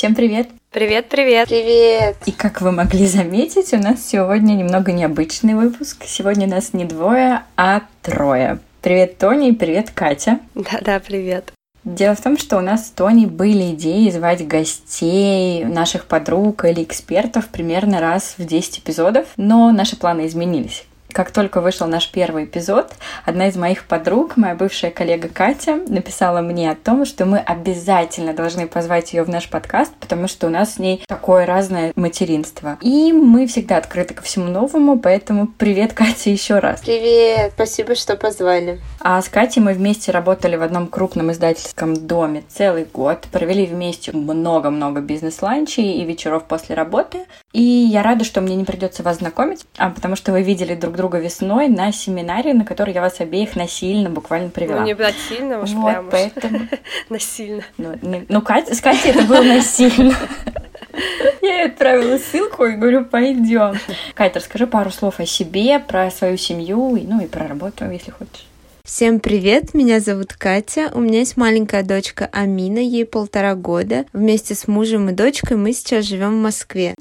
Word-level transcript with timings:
Всем 0.00 0.14
привет! 0.14 0.48
Привет, 0.70 1.10
привет! 1.10 1.46
Привет! 1.50 2.16
И 2.24 2.32
как 2.32 2.62
вы 2.62 2.72
могли 2.72 3.06
заметить, 3.06 3.74
у 3.74 3.76
нас 3.76 4.02
сегодня 4.02 4.54
немного 4.54 4.92
необычный 4.92 5.52
выпуск. 5.52 6.04
Сегодня 6.06 6.46
нас 6.46 6.72
не 6.72 6.86
двое, 6.86 7.42
а 7.58 7.82
трое. 8.00 8.60
Привет, 8.80 9.18
Тони, 9.18 9.50
и 9.50 9.52
привет, 9.52 9.90
Катя. 9.90 10.40
Да-да, 10.54 11.00
привет. 11.00 11.52
Дело 11.84 12.14
в 12.14 12.20
том, 12.22 12.38
что 12.38 12.56
у 12.56 12.60
нас 12.60 12.86
с 12.86 12.90
Тони 12.92 13.26
были 13.26 13.72
идеи 13.72 14.08
звать 14.08 14.48
гостей, 14.48 15.66
наших 15.66 16.06
подруг 16.06 16.64
или 16.64 16.82
экспертов 16.82 17.48
примерно 17.48 18.00
раз 18.00 18.36
в 18.38 18.46
10 18.46 18.78
эпизодов, 18.78 19.26
но 19.36 19.70
наши 19.70 19.96
планы 19.96 20.26
изменились. 20.26 20.86
Как 21.12 21.32
только 21.32 21.60
вышел 21.60 21.86
наш 21.86 22.08
первый 22.10 22.44
эпизод, 22.44 22.92
одна 23.24 23.48
из 23.48 23.56
моих 23.56 23.84
подруг, 23.84 24.36
моя 24.36 24.54
бывшая 24.54 24.90
коллега 24.90 25.28
Катя, 25.28 25.80
написала 25.88 26.40
мне 26.40 26.70
о 26.70 26.76
том, 26.76 27.04
что 27.04 27.26
мы 27.26 27.38
обязательно 27.38 28.32
должны 28.32 28.68
позвать 28.68 29.12
ее 29.12 29.24
в 29.24 29.28
наш 29.28 29.48
подкаст, 29.48 29.92
потому 29.98 30.28
что 30.28 30.46
у 30.46 30.50
нас 30.50 30.74
с 30.74 30.78
ней 30.78 31.02
такое 31.08 31.46
разное 31.46 31.92
материнство. 31.96 32.78
И 32.80 33.12
мы 33.12 33.46
всегда 33.46 33.78
открыты 33.78 34.14
ко 34.14 34.22
всему 34.22 34.46
новому, 34.46 34.98
поэтому 34.98 35.48
привет, 35.48 35.92
Катя, 35.94 36.30
еще 36.30 36.58
раз. 36.58 36.80
Привет, 36.80 37.52
спасибо, 37.54 37.94
что 37.94 38.16
позвали. 38.16 38.80
А 39.00 39.20
с 39.20 39.28
Катей 39.28 39.62
мы 39.62 39.72
вместе 39.72 40.12
работали 40.12 40.56
в 40.56 40.62
одном 40.62 40.86
крупном 40.86 41.32
издательском 41.32 41.94
доме 42.06 42.44
целый 42.48 42.84
год, 42.84 43.26
провели 43.32 43.66
вместе 43.66 44.12
много-много 44.12 45.00
бизнес-ланчей 45.00 46.00
и 46.00 46.04
вечеров 46.04 46.44
после 46.44 46.76
работы. 46.76 47.20
И 47.52 47.62
я 47.62 48.02
рада, 48.02 48.24
что 48.24 48.40
мне 48.40 48.54
не 48.54 48.64
придется 48.64 49.02
вас 49.02 49.18
знакомить, 49.18 49.66
а 49.76 49.90
потому 49.90 50.14
что 50.14 50.30
вы 50.32 50.42
видели 50.42 50.74
друг 50.74 50.94
друга 51.00 51.18
весной 51.18 51.68
на 51.68 51.92
семинаре, 51.92 52.52
на 52.52 52.64
который 52.66 52.92
я 52.92 53.00
вас 53.00 53.20
обеих 53.20 53.56
насильно 53.56 54.10
буквально 54.10 54.50
привела. 54.50 54.80
Ну, 54.80 54.86
не 54.86 54.94
насильно, 54.94 55.62
уж 55.62 55.70
вот, 55.70 55.90
прям 55.90 56.10
поэтому... 56.10 56.60
насильно. 57.08 57.62
Ну, 57.78 57.98
не... 58.02 58.26
ну 58.28 58.42
Катя, 58.42 58.74
с 58.74 58.80
Катей 58.80 59.12
это 59.12 59.22
было 59.22 59.42
насильно. 59.42 60.14
Я 61.42 61.62
ей 61.62 61.66
отправила 61.66 62.18
ссылку 62.18 62.66
и 62.66 62.76
говорю, 62.76 63.06
пойдем. 63.06 63.78
Катя, 64.14 64.40
расскажи 64.40 64.66
пару 64.66 64.90
слов 64.90 65.20
о 65.20 65.26
себе, 65.26 65.78
про 65.78 66.10
свою 66.10 66.36
семью, 66.36 66.98
ну 67.02 67.22
и 67.22 67.26
про 67.26 67.48
работу, 67.48 67.90
если 67.90 68.10
хочешь. 68.10 68.46
Всем 68.84 69.20
привет, 69.20 69.72
меня 69.72 70.00
зовут 70.00 70.34
Катя. 70.34 70.90
У 70.92 71.00
меня 71.00 71.20
есть 71.20 71.38
маленькая 71.38 71.82
дочка 71.82 72.28
Амина, 72.30 72.80
ей 72.80 73.06
полтора 73.06 73.54
года. 73.54 74.04
Вместе 74.12 74.54
с 74.54 74.68
мужем 74.68 75.08
и 75.08 75.12
дочкой 75.12 75.56
мы 75.56 75.72
сейчас 75.72 76.04
живем 76.04 76.40
в 76.40 76.42
Москве 76.42 76.94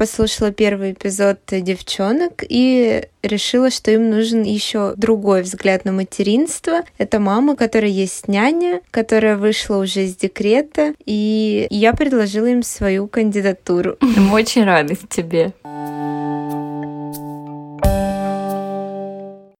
послушала 0.00 0.50
первый 0.50 0.92
эпизод 0.92 1.40
девчонок 1.50 2.42
и 2.48 3.06
решила, 3.22 3.68
что 3.68 3.90
им 3.90 4.08
нужен 4.08 4.44
еще 4.44 4.94
другой 4.96 5.42
взгляд 5.42 5.84
на 5.84 5.92
материнство. 5.92 6.84
Это 6.96 7.20
мама, 7.20 7.54
которая 7.54 7.90
есть 7.90 8.26
няня, 8.26 8.80
которая 8.90 9.36
вышла 9.36 9.76
уже 9.76 10.04
из 10.04 10.16
декрета, 10.16 10.94
и 11.04 11.66
я 11.68 11.92
предложила 11.92 12.46
им 12.46 12.62
свою 12.62 13.08
кандидатуру. 13.08 13.98
Мы 14.00 14.32
очень 14.32 14.64
рады 14.64 14.96
тебе. 15.10 15.52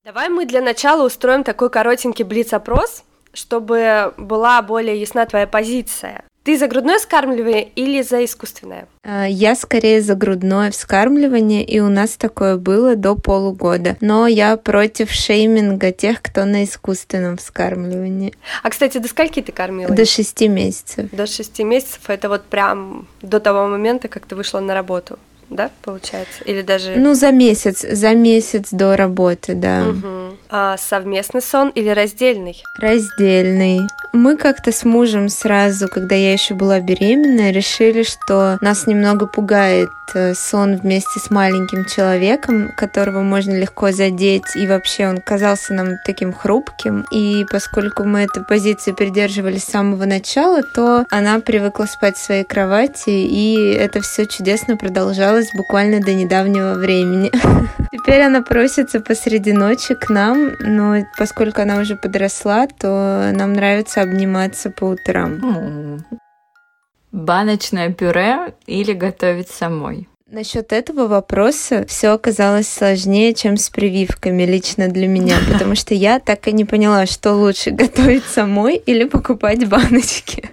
Давай 0.03 0.31
мы 0.31 0.47
для 0.47 0.63
начала 0.63 1.05
устроим 1.05 1.45
такой 1.45 1.69
коротенький 1.69 2.25
блиц-опрос, 2.25 3.05
чтобы 3.35 4.15
была 4.17 4.63
более 4.63 4.99
ясна 4.99 5.27
твоя 5.27 5.47
позиция. 5.47 6.25
Ты 6.43 6.57
за 6.57 6.69
грудное 6.69 6.99
вскармливание 6.99 7.69
или 7.77 8.01
за 8.01 8.25
искусственное? 8.25 8.89
А, 9.03 9.27
я 9.27 9.55
скорее 9.55 10.01
за 10.01 10.15
грудное 10.15 10.71
вскармливание, 10.71 11.63
и 11.63 11.81
у 11.81 11.89
нас 11.89 12.17
такое 12.17 12.57
было 12.57 12.97
до 12.97 13.15
полугода. 13.15 13.97
Но 14.01 14.27
я 14.27 14.57
против 14.57 15.11
шейминга 15.11 15.93
тех, 15.93 16.23
кто 16.23 16.47
на 16.47 16.65
искусственном 16.65 17.37
вскармливании. 17.37 18.35
А, 18.63 18.71
кстати, 18.71 18.99
до 18.99 19.09
скольки 19.09 19.43
ты 19.43 19.53
кормила? 19.53 19.95
До 19.95 20.07
шести 20.07 20.49
месяцев. 20.49 21.11
До 21.13 21.27
шести 21.27 21.63
месяцев 21.63 22.09
это 22.09 22.31
вот 22.31 22.45
прям 22.45 23.07
до 23.21 23.39
того 23.39 23.69
момента, 23.69 24.09
как 24.09 24.25
ты 24.25 24.35
вышла 24.35 24.61
на 24.61 24.75
работу 24.75 25.19
да, 25.51 25.71
получается? 25.83 26.45
Или 26.45 26.63
даже... 26.63 26.95
Ну, 26.97 27.15
за 27.15 27.33
месяц, 27.33 27.81
за 27.81 28.15
месяц 28.15 28.69
до 28.71 28.97
работы, 28.97 29.55
да. 29.55 29.89
Угу. 29.89 30.37
А 30.49 30.77
совместный 30.79 31.43
сон 31.43 31.71
или 31.71 31.89
раздельный? 31.89 32.63
Раздельный. 32.79 33.81
Мы 34.13 34.37
как-то 34.37 34.73
с 34.73 34.85
мужем 34.85 35.29
сразу, 35.29 35.87
когда 35.89 36.17
я 36.17 36.33
еще 36.33 36.55
была 36.55 36.81
беременная, 36.81 37.53
решили, 37.53 38.03
что 38.03 38.59
нас 38.61 38.87
немного 38.89 39.27
пугает 39.27 39.91
э, 40.15 40.35
сон 40.35 40.77
вместе 40.77 41.21
с 41.21 41.31
маленьким 41.31 41.85
человеком, 41.85 42.73
которого 42.77 43.23
можно 43.23 43.57
легко 43.57 43.93
задеть, 43.93 44.57
и 44.57 44.67
вообще 44.67 45.07
он 45.07 45.19
казался 45.19 45.75
нам 45.75 45.99
таким 46.05 46.33
хрупким. 46.33 47.07
И 47.13 47.47
поскольку 47.51 48.03
мы 48.03 48.23
эту 48.23 48.45
позицию 48.45 48.97
придерживались 48.97 49.63
с 49.63 49.71
самого 49.71 50.05
начала, 50.07 50.63
то 50.63 51.05
она 51.11 51.39
привыкла 51.39 51.85
спать 51.85 52.17
в 52.17 52.25
своей 52.25 52.45
кровати, 52.45 53.11
и 53.11 53.73
это 53.75 54.01
все 54.01 54.27
чудесно 54.27 54.77
продолжалось 54.77 55.51
буквально 55.55 56.01
до 56.01 56.15
недавнего 56.15 56.75
времени. 56.75 57.31
Теперь 57.93 58.23
она 58.23 58.43
просится 58.43 59.01
посреди 59.01 59.53
ночи 59.53 59.95
к 59.95 60.11
нам, 60.11 60.53
но 60.61 61.05
поскольку 61.17 61.61
она 61.63 61.79
уже 61.79 61.97
подросла, 61.97 62.67
то 62.67 63.31
нам 63.33 63.53
нравится 63.53 64.00
обниматься 64.03 64.71
по 64.71 64.85
утрам. 64.85 66.05
Баночное 67.13 67.93
пюре 67.93 68.55
или 68.67 68.93
готовить 68.93 69.49
самой? 69.49 70.10
Насчет 70.33 70.73
этого 70.73 71.09
вопроса 71.09 71.85
все 71.89 72.11
оказалось 72.11 72.69
сложнее, 72.69 73.35
чем 73.35 73.57
с 73.57 73.69
прививками 73.69 74.45
лично 74.45 74.87
для 74.87 75.09
меня, 75.09 75.39
потому 75.53 75.75
что 75.75 75.93
я 75.93 76.21
так 76.21 76.47
и 76.47 76.53
не 76.53 76.65
поняла, 76.65 77.07
что 77.07 77.35
лучше 77.35 77.71
готовить 77.73 78.25
самой 78.25 78.77
или 78.77 79.05
покупать 79.05 79.69
баночки. 79.69 80.49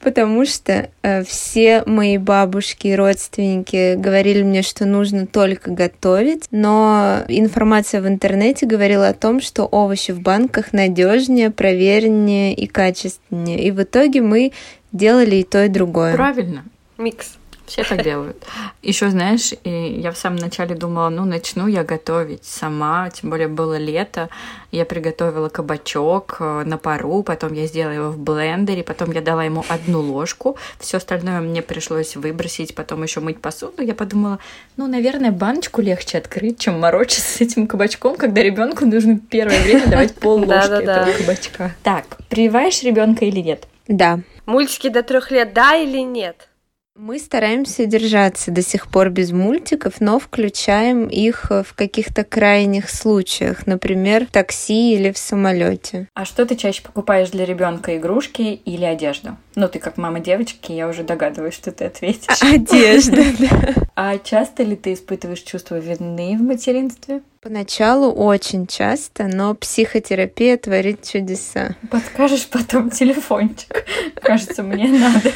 Потому 0.00 0.44
что 0.44 0.90
э, 1.02 1.22
все 1.22 1.84
мои 1.86 2.18
бабушки 2.18 2.88
и 2.88 2.96
родственники 2.96 3.94
говорили 3.94 4.42
мне, 4.42 4.62
что 4.62 4.84
нужно 4.84 5.28
только 5.28 5.70
готовить, 5.70 6.46
но 6.50 7.20
информация 7.28 8.02
в 8.02 8.08
интернете 8.08 8.66
говорила 8.66 9.06
о 9.06 9.14
том, 9.14 9.40
что 9.40 9.64
овощи 9.64 10.10
в 10.10 10.20
банках 10.20 10.72
надежнее, 10.72 11.50
провереннее 11.50 12.52
и 12.52 12.66
качественнее. 12.66 13.62
И 13.62 13.70
в 13.70 13.80
итоге 13.80 14.22
мы 14.22 14.50
делали 14.90 15.36
и 15.36 15.44
то, 15.44 15.64
и 15.64 15.68
другое. 15.68 16.14
Правильно. 16.14 16.64
Микс. 16.98 17.34
Все 17.66 17.82
так 17.82 18.02
делают. 18.02 18.36
Еще, 18.82 19.08
знаешь, 19.08 19.52
я 19.64 20.12
в 20.12 20.18
самом 20.18 20.36
начале 20.36 20.74
думала, 20.74 21.08
ну, 21.08 21.24
начну 21.24 21.66
я 21.66 21.82
готовить 21.82 22.44
сама, 22.44 23.08
тем 23.10 23.30
более 23.30 23.48
было 23.48 23.78
лето. 23.78 24.28
Я 24.70 24.84
приготовила 24.84 25.48
кабачок 25.48 26.36
э, 26.40 26.64
на 26.64 26.76
пару, 26.78 27.22
потом 27.22 27.54
я 27.54 27.66
сделала 27.66 27.92
его 27.92 28.10
в 28.10 28.18
блендере, 28.18 28.82
потом 28.82 29.12
я 29.12 29.22
дала 29.22 29.44
ему 29.44 29.64
одну 29.68 30.00
ложку, 30.00 30.58
все 30.78 30.98
остальное 30.98 31.40
мне 31.40 31.62
пришлось 31.62 32.16
выбросить, 32.16 32.74
потом 32.74 33.02
еще 33.02 33.20
мыть 33.20 33.40
посуду. 33.40 33.82
Я 33.82 33.94
подумала, 33.94 34.40
ну, 34.76 34.86
наверное, 34.86 35.30
баночку 35.30 35.80
легче 35.80 36.18
открыть, 36.18 36.58
чем 36.58 36.80
морочиться 36.80 37.38
с 37.38 37.40
этим 37.40 37.66
кабачком, 37.66 38.16
когда 38.16 38.42
ребенку 38.42 38.84
нужно 38.84 39.18
первое 39.18 39.62
время 39.62 39.86
давать 39.86 40.14
пол 40.20 40.38
ложки 40.40 40.82
этого 40.82 41.12
кабачка. 41.16 41.74
Так, 41.82 42.04
прививаешь 42.28 42.82
ребенка 42.82 43.24
или 43.24 43.40
нет? 43.40 43.66
Да. 43.88 44.20
Мультики 44.44 44.88
до 44.88 45.02
трех 45.02 45.30
лет, 45.30 45.54
да 45.54 45.76
или 45.76 45.98
нет? 45.98 46.48
Мы 46.96 47.18
стараемся 47.18 47.86
держаться 47.86 48.52
до 48.52 48.62
сих 48.62 48.86
пор 48.86 49.10
без 49.10 49.32
мультиков, 49.32 49.94
но 49.98 50.20
включаем 50.20 51.08
их 51.08 51.50
в 51.50 51.74
каких-то 51.74 52.22
крайних 52.22 52.88
случаях, 52.88 53.66
например, 53.66 54.26
в 54.26 54.30
такси 54.30 54.94
или 54.94 55.10
в 55.10 55.18
самолете. 55.18 56.06
А 56.14 56.24
что 56.24 56.46
ты 56.46 56.54
чаще 56.54 56.82
покупаешь 56.82 57.30
для 57.30 57.46
ребенка 57.46 57.96
игрушки 57.96 58.42
или 58.42 58.84
одежду? 58.84 59.36
Ну, 59.56 59.68
ты 59.68 59.80
как 59.80 59.96
мама 59.96 60.20
девочки, 60.20 60.70
я 60.70 60.86
уже 60.86 61.02
догадываюсь, 61.02 61.54
что 61.54 61.72
ты 61.72 61.86
ответишь. 61.86 62.40
Одежда, 62.40 63.24
да. 63.40 63.74
А 63.96 64.16
часто 64.18 64.62
ли 64.62 64.76
ты 64.76 64.92
испытываешь 64.92 65.42
чувство 65.42 65.80
вины 65.80 66.36
в 66.38 66.42
материнстве? 66.42 67.22
Поначалу 67.40 68.12
очень 68.12 68.68
часто, 68.68 69.24
но 69.24 69.56
психотерапия 69.56 70.56
творит 70.58 71.02
чудеса. 71.02 71.74
Подскажешь 71.90 72.46
потом 72.46 72.90
телефончик. 72.90 73.84
Кажется, 74.14 74.62
мне 74.62 74.88
надо. 74.88 75.32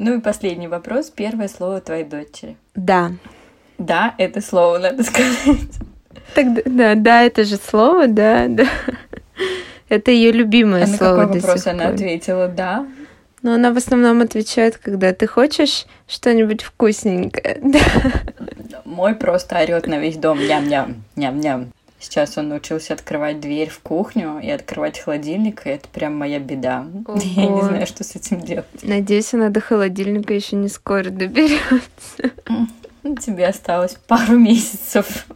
Ну 0.00 0.16
и 0.16 0.20
последний 0.20 0.66
вопрос. 0.66 1.10
Первое 1.10 1.46
слово 1.46 1.82
твоей 1.82 2.04
дочери. 2.04 2.56
Да. 2.74 3.12
Да, 3.76 4.14
это 4.16 4.40
слово 4.40 4.78
надо 4.78 5.02
сказать. 5.02 5.58
Так, 6.34 6.46
да, 6.64 6.94
да, 6.94 7.22
это 7.22 7.44
же 7.44 7.56
слово, 7.56 8.06
да, 8.06 8.46
да. 8.48 8.64
Это 9.90 10.10
ее 10.10 10.32
любимое 10.32 10.84
а 10.84 10.86
слово. 10.86 11.16
На 11.16 11.26
какой 11.26 11.40
вопрос 11.40 11.66
она 11.66 11.88
ответила 11.88 12.48
да? 12.48 12.86
Но 13.42 13.52
она 13.52 13.74
в 13.74 13.76
основном 13.76 14.22
отвечает, 14.22 14.78
когда 14.78 15.12
ты 15.12 15.26
хочешь 15.26 15.86
что-нибудь 16.08 16.62
вкусненькое. 16.62 17.60
Мой 18.86 19.14
просто 19.14 19.58
орет 19.58 19.86
на 19.86 19.98
весь 19.98 20.16
дом 20.16 20.38
ням-ням, 20.38 21.04
ням-ням. 21.14 21.72
Сейчас 22.00 22.38
он 22.38 22.48
научился 22.48 22.94
открывать 22.94 23.40
дверь 23.40 23.68
в 23.68 23.80
кухню 23.80 24.40
и 24.42 24.48
открывать 24.48 24.98
холодильник, 24.98 25.66
и 25.66 25.70
это 25.70 25.86
прям 25.88 26.16
моя 26.16 26.38
беда. 26.38 26.86
Ого. 27.06 27.18
Я 27.22 27.46
не 27.46 27.60
знаю, 27.60 27.86
что 27.86 28.04
с 28.04 28.16
этим 28.16 28.40
делать. 28.40 28.66
Надеюсь, 28.82 29.34
она 29.34 29.50
до 29.50 29.60
холодильника 29.60 30.32
еще 30.32 30.56
не 30.56 30.68
скоро 30.68 31.10
доберется. 31.10 32.30
Тебе 33.02 33.46
осталось 33.46 33.98
пару 34.06 34.38
месяцев. 34.38 35.26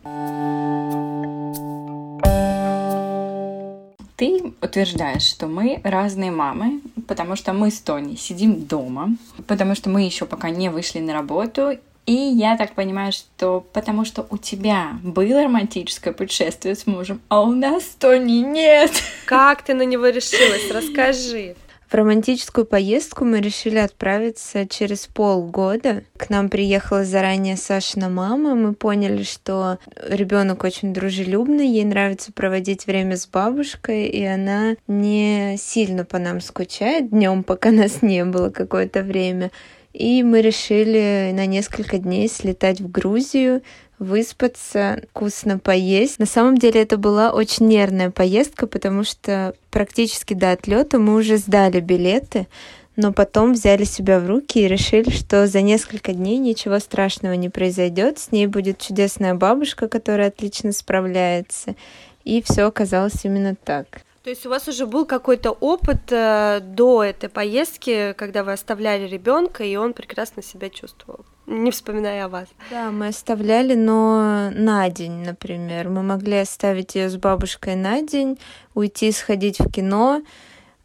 Ты 4.17 4.55
утверждаешь, 4.63 5.23
что 5.23 5.47
мы 5.47 5.81
разные 5.85 6.31
мамы, 6.31 6.81
потому 7.07 7.37
что 7.37 7.53
мы 7.53 7.71
с 7.71 7.81
Тони 7.81 8.15
сидим 8.15 8.65
дома, 8.65 9.17
потому 9.47 9.75
что 9.75 9.91
мы 9.91 10.03
еще 10.03 10.25
пока 10.25 10.49
не 10.51 10.71
вышли 10.71 11.01
на 11.01 11.13
работу, 11.13 11.79
и 12.07 12.13
я 12.13 12.57
так 12.57 12.75
понимаю, 12.75 13.13
что 13.13 13.67
потому 13.73 14.05
что 14.05 14.27
у 14.31 14.39
тебя 14.39 14.99
было 15.03 15.45
романтическое 15.45 16.13
путешествие 16.13 16.75
с 16.75 16.87
мужем, 16.87 17.21
а 17.29 17.43
у 17.43 17.53
нас 17.53 17.85
Тони 17.99 18.41
нет. 18.41 18.93
Как 19.27 19.63
ты 19.63 19.75
на 19.75 19.83
него 19.83 20.09
решилась? 20.09 20.71
Расскажи. 20.71 21.57
В 21.89 21.97
романтическую 21.97 22.65
поездку 22.65 23.25
мы 23.25 23.41
решили 23.41 23.77
отправиться 23.77 24.67
через 24.67 25.07
полгода. 25.07 26.03
К 26.17 26.29
нам 26.29 26.49
приехала 26.49 27.05
заранее 27.05 27.57
Сашина 27.57 28.09
мама. 28.09 28.57
Мы 28.57 28.75
поняли, 28.75 29.23
что 29.23 29.79
ребенок 30.09 30.65
очень 30.65 30.93
дружелюбный, 30.93 31.69
ей 31.69 31.85
нравится 31.85 32.33
проводить 32.33 32.87
время 32.87 33.17
с 33.17 33.29
бабушкой, 33.29 34.07
и 34.07 34.25
она 34.25 34.75
не 34.89 35.57
сильно 35.57 36.05
по 36.05 36.19
нам 36.19 36.41
скучает 36.41 37.11
днем, 37.11 37.45
пока 37.45 37.71
нас 37.71 38.03
не 38.03 38.25
было 38.25 38.51
какое-то 38.51 39.03
время. 39.03 39.53
И 39.95 40.25
мы 40.25 40.43
решили 40.43 41.31
на 41.33 41.47
несколько 41.47 41.99
дней 41.99 42.29
слетать 42.29 42.81
в 42.81 42.91
Грузию, 42.91 43.63
выспаться, 44.01 45.01
вкусно 45.11 45.61
поесть. 45.61 46.19
На 46.19 46.27
самом 46.27 46.59
деле 46.59 46.83
это 46.83 46.99
была 46.99 47.31
очень 47.31 47.69
нервная 47.69 48.11
поездка, 48.11 48.67
потому 48.67 49.05
что 49.05 49.55
практически 49.71 50.35
до 50.35 50.51
отлета 50.51 50.99
мы 50.99 51.15
уже 51.15 51.37
сдали 51.37 51.79
билеты, 51.79 52.49
но 52.97 53.13
потом 53.13 53.53
взяли 53.53 53.85
себя 53.85 54.19
в 54.19 54.27
руки 54.27 54.65
и 54.65 54.69
решили, 54.69 55.11
что 55.11 55.47
за 55.47 55.61
несколько 55.61 56.13
дней 56.13 56.39
ничего 56.39 56.81
страшного 56.81 57.35
не 57.35 57.49
произойдет. 57.49 58.19
С 58.19 58.33
ней 58.33 58.49
будет 58.49 58.81
чудесная 58.81 59.35
бабушка, 59.35 59.87
которая 59.87 60.29
отлично 60.29 60.73
справляется. 60.73 61.77
И 62.25 62.43
все 62.43 62.63
оказалось 62.63 63.25
именно 63.25 63.55
так. 63.55 64.04
То 64.25 64.31
есть 64.31 64.47
у 64.47 64.49
вас 64.49 64.67
уже 64.69 64.87
был 64.87 65.05
какой-то 65.05 65.51
опыт 65.51 66.11
э, 66.11 66.61
до 66.63 67.05
этой 67.05 67.29
поездки, 67.29 68.15
когда 68.15 68.43
вы 68.43 68.53
оставляли 68.53 69.07
ребенка, 69.07 69.65
и 69.65 69.77
он 69.77 69.93
прекрасно 69.93 70.43
себя 70.43 70.71
чувствовал, 70.71 71.27
не 71.47 71.71
вспоминая 71.71 72.25
о 72.25 72.29
вас. 72.31 72.49
Да, 72.71 72.91
мы 72.91 73.09
оставляли, 73.09 73.75
но 73.75 74.51
на 74.51 74.89
день, 74.89 75.27
например. 75.27 75.91
Мы 75.91 76.03
могли 76.03 76.39
оставить 76.39 76.95
ее 76.95 77.11
с 77.11 77.17
бабушкой 77.19 77.77
на 77.77 78.01
день, 78.01 78.39
уйти 78.73 79.13
сходить 79.13 79.61
в 79.61 79.71
кино, 79.71 80.23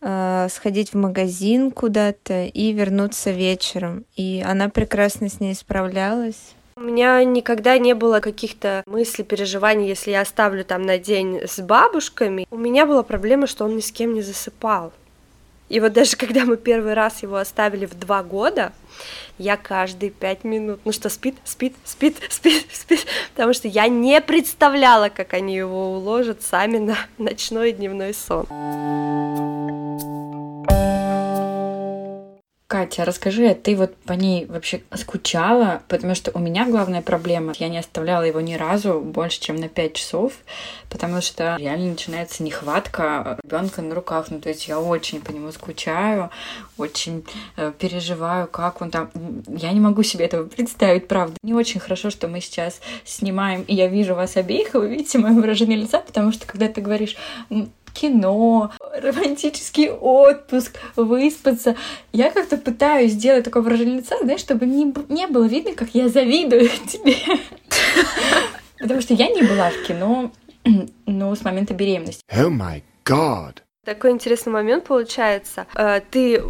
э, 0.02 0.48
сходить 0.52 0.92
в 0.92 0.98
магазин 0.98 1.72
куда-то 1.72 2.44
и 2.44 2.74
вернуться 2.74 3.32
вечером. 3.32 4.04
И 4.18 4.44
она 4.46 4.68
прекрасно 4.68 5.30
с 5.30 5.40
ней 5.40 5.56
справлялась. 5.56 6.56
У 6.80 6.84
меня 6.84 7.22
никогда 7.26 7.78
не 7.78 7.94
было 7.94 8.22
каких-то 8.22 8.84
мыслей, 8.86 9.26
переживаний, 9.26 9.90
если 9.90 10.12
я 10.12 10.22
оставлю 10.22 10.64
там 10.64 10.84
на 10.84 10.98
день 10.98 11.42
с 11.46 11.60
бабушками. 11.60 12.48
У 12.52 12.58
меня 12.58 12.86
была 12.86 13.04
проблема, 13.04 13.48
что 13.48 13.66
он 13.66 13.76
ни 13.76 13.82
с 13.82 13.92
кем 13.92 14.14
не 14.14 14.22
засыпал. 14.22 14.94
И 15.68 15.82
вот 15.82 15.92
даже 15.92 16.16
когда 16.16 16.46
мы 16.46 16.56
первый 16.56 16.94
раз 16.94 17.22
его 17.22 17.36
оставили 17.36 17.86
в 17.86 18.00
два 18.00 18.24
года, 18.24 18.72
я 19.38 19.58
каждые 19.58 20.10
пять 20.10 20.46
минут, 20.46 20.80
ну 20.86 20.94
что, 20.94 21.10
спит, 21.10 21.36
спит, 21.44 21.76
спит, 21.84 22.16
спит, 22.30 22.66
спит, 22.72 23.06
потому 23.34 23.52
что 23.54 23.68
я 23.68 23.90
не 23.90 24.22
представляла, 24.22 25.10
как 25.10 25.34
они 25.34 25.58
его 25.58 25.96
уложат 25.96 26.44
сами 26.44 26.78
на 26.78 26.96
ночной 27.18 27.72
и 27.72 27.74
дневной 27.74 28.14
сон. 28.14 28.48
Катя, 32.70 33.04
расскажи, 33.04 33.48
а 33.48 33.56
ты 33.56 33.76
вот 33.76 33.96
по 33.96 34.14
ней 34.14 34.46
вообще 34.46 34.84
скучала? 34.94 35.82
Потому 35.88 36.14
что 36.14 36.30
у 36.36 36.38
меня 36.38 36.68
главная 36.68 37.02
проблема, 37.02 37.54
я 37.58 37.68
не 37.68 37.80
оставляла 37.80 38.22
его 38.22 38.42
ни 38.42 38.54
разу 38.54 39.02
больше, 39.02 39.42
чем 39.42 39.56
на 39.56 39.68
5 39.68 39.94
часов, 39.96 40.34
потому 40.88 41.20
что 41.22 41.56
реально 41.58 41.90
начинается 41.90 42.44
нехватка 42.44 43.40
ребенка 43.44 43.82
на 43.82 43.96
руках. 43.96 44.28
Ну, 44.30 44.40
то 44.40 44.50
есть 44.50 44.68
я 44.68 44.80
очень 44.80 45.20
по 45.20 45.32
нему 45.32 45.52
скучаю, 45.52 46.30
очень 46.78 47.26
э, 47.58 47.74
переживаю, 47.76 48.46
как 48.46 48.84
он 48.84 48.92
там. 48.92 49.10
Я 49.48 49.72
не 49.72 49.80
могу 49.80 50.04
себе 50.04 50.26
этого 50.26 50.46
представить, 50.46 51.08
правда. 51.08 51.38
Не 51.42 51.56
очень 51.56 51.80
хорошо, 51.80 52.12
что 52.12 52.28
мы 52.28 52.40
сейчас 52.40 52.82
снимаем, 53.04 53.64
и 53.64 53.74
я 53.74 53.88
вижу 53.88 54.14
вас 54.14 54.38
обеих, 54.38 54.76
и 54.76 54.78
вы 54.78 54.90
видите 54.90 55.18
мое 55.18 55.34
выражение 55.34 55.80
лица, 55.80 56.02
потому 56.02 56.32
что 56.32 56.46
когда 56.46 56.68
ты 56.68 56.82
говоришь, 56.82 57.18
кино, 57.94 58.72
романтический 58.80 59.90
отпуск, 59.90 60.78
выспаться. 60.96 61.76
Я 62.12 62.32
как-то 62.32 62.58
пытаюсь 62.58 63.14
сделать 63.14 63.46
такое 63.46 63.64
выражение 63.64 63.98
лица, 63.98 64.18
знаешь, 64.22 64.42
чтобы 64.42 64.66
не, 64.66 64.94
не 65.10 65.28
было 65.28 65.46
видно, 65.46 65.74
как 65.74 65.90
я 65.94 66.10
завидую 66.10 66.70
тебе. 66.88 67.16
Потому 68.80 69.02
что 69.02 69.14
я 69.14 69.28
не 69.30 69.42
была 69.42 69.70
в 69.70 69.88
кино, 69.88 70.32
ну, 71.06 71.36
с 71.36 71.44
момента 71.44 71.74
беременности. 71.74 72.24
Oh 72.32 72.50
my 72.50 72.82
god! 73.06 73.58
Такой 73.86 74.12
интересный 74.12 74.54
момент 74.54 74.86
получается. 74.86 75.66
Э, 75.76 76.02
ты 76.12 76.44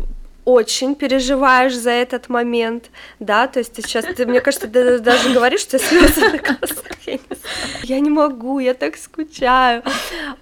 очень 0.46 0.96
переживаешь 0.96 1.76
за 1.76 1.92
этот 1.92 2.28
момент, 2.28 2.90
да, 3.20 3.48
то 3.48 3.60
есть 3.60 3.74
ты 3.74 3.82
сейчас, 3.82 4.06
ты, 4.06 4.26
мне 4.26 4.42
кажется, 4.42 4.68
ты 4.68 5.00
даже 5.00 5.32
говоришь, 5.32 5.62
что 5.62 5.78
слезы 5.78 6.22
на 6.32 6.38
глазах, 6.38 6.98
я 7.06 7.19
я 7.84 8.00
не 8.00 8.10
могу, 8.10 8.60
я 8.60 8.74
так 8.74 8.98
скучаю. 8.98 9.84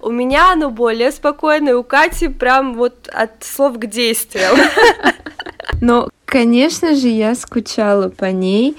У 0.00 0.10
меня 0.10 0.52
оно 0.52 0.70
более 0.70 1.12
спокойное, 1.12 1.76
у 1.76 1.82
Кати 1.82 2.28
прям 2.28 2.74
вот 2.74 3.08
от 3.08 3.44
слов 3.44 3.78
к 3.78 3.86
действиям. 3.86 4.56
Но, 5.80 6.08
конечно 6.24 6.94
же, 6.94 7.08
я 7.08 7.34
скучала 7.34 8.08
по 8.08 8.26
ней, 8.26 8.76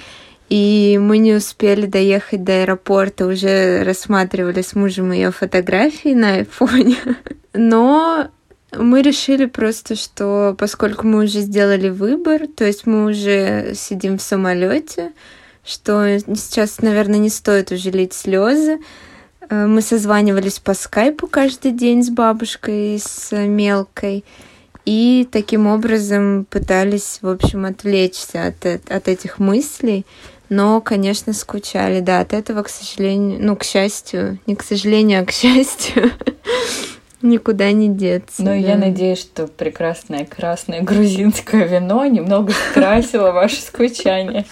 и 0.50 1.00
мы 1.02 1.20
не 1.20 1.34
успели 1.34 1.86
доехать 1.86 2.44
до 2.44 2.62
аэропорта, 2.64 3.28
уже 3.28 3.84
рассматривали 3.84 4.62
с 4.62 4.76
мужем 4.76 5.12
ее 5.12 5.32
фотографии 5.32 6.14
на 6.14 6.36
айфоне. 6.36 6.98
Но 7.54 8.30
мы 8.76 9.02
решили 9.02 9.46
просто, 9.46 9.96
что 9.96 10.56
поскольку 10.58 11.08
мы 11.08 11.24
уже 11.24 11.40
сделали 11.40 11.90
выбор, 11.90 12.48
то 12.48 12.66
есть 12.66 12.86
мы 12.86 13.06
уже 13.06 13.74
сидим 13.76 14.18
в 14.18 14.22
самолете, 14.22 15.12
что 15.66 16.20
сейчас, 16.20 16.82
наверное, 16.82 17.20
не 17.20 17.30
стоит 17.30 17.72
уже 17.72 17.92
лить 17.92 18.14
слезы. 18.14 18.80
Э, 19.50 19.66
мы 19.66 19.82
созванивались 19.82 20.60
по 20.60 20.74
скайпу 20.74 21.28
каждый 21.28 21.72
день 21.72 22.04
с 22.04 22.10
бабушкой, 22.10 23.00
с 23.00 23.32
мелкой, 23.32 24.24
и 24.86 25.28
таким 25.32 25.68
образом 25.68 26.46
пытались, 26.50 27.20
в 27.22 27.28
общем, 27.28 27.66
отвлечься 27.66 28.48
от, 28.48 28.66
от 28.66 29.08
этих 29.08 29.40
мыслей. 29.40 30.06
Но, 30.50 30.82
конечно, 30.82 31.32
скучали, 31.34 32.00
да, 32.00 32.22
от 32.22 32.34
этого, 32.34 32.64
к 32.64 32.70
сожалению, 32.70 33.38
ну, 33.40 33.56
к 33.56 33.64
счастью, 33.64 34.40
не 34.48 34.56
к 34.56 34.64
сожалению, 34.64 35.22
а 35.22 35.26
к 35.26 35.32
счастью, 35.32 36.12
Никуда 37.22 37.72
не 37.74 37.90
деться. 37.90 38.42
Но 38.42 38.52
да. 38.52 38.56
я 38.56 38.78
надеюсь, 38.78 39.20
что 39.20 39.48
прекрасное 39.48 40.26
красное 40.26 40.82
грузинское 40.82 41.66
вино 41.66 42.06
немного 42.06 42.54
скрасило 42.54 43.32
ваше 43.32 43.62
скучание. 43.62 44.46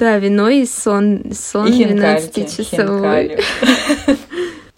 Да, 0.00 0.18
вино 0.18 0.48
и 0.48 0.64
сон, 0.66 1.32
сон 1.32 1.72
и 1.72 1.84
12-часовой. 1.84 3.38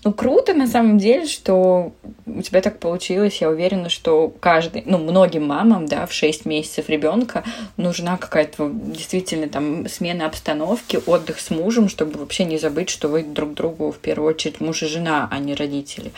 Ну, 0.04 0.12
круто 0.12 0.52
на 0.52 0.66
самом 0.66 0.98
деле, 0.98 1.26
что 1.26 1.94
у 2.26 2.42
тебя 2.42 2.60
так 2.60 2.78
получилось. 2.78 3.40
Я 3.40 3.48
уверена, 3.48 3.88
что 3.88 4.28
каждый, 4.38 4.82
ну, 4.84 4.98
многим 4.98 5.46
мамам, 5.46 5.86
да, 5.86 6.04
в 6.04 6.12
6 6.12 6.44
месяцев 6.44 6.90
ребенка 6.90 7.42
нужна 7.78 8.18
какая-то 8.18 8.70
действительно 8.70 9.48
там 9.48 9.88
смена 9.88 10.26
обстановки, 10.26 11.00
отдых 11.06 11.40
с 11.40 11.48
мужем, 11.48 11.88
чтобы 11.88 12.18
вообще 12.18 12.44
не 12.44 12.58
забыть, 12.58 12.90
что 12.90 13.08
вы 13.08 13.22
друг 13.22 13.54
другу 13.54 13.92
в 13.92 13.98
первую 13.98 14.34
очередь 14.34 14.60
муж 14.60 14.82
и 14.82 14.86
жена, 14.86 15.26
а 15.30 15.38
не 15.38 15.54
родители. 15.54 16.12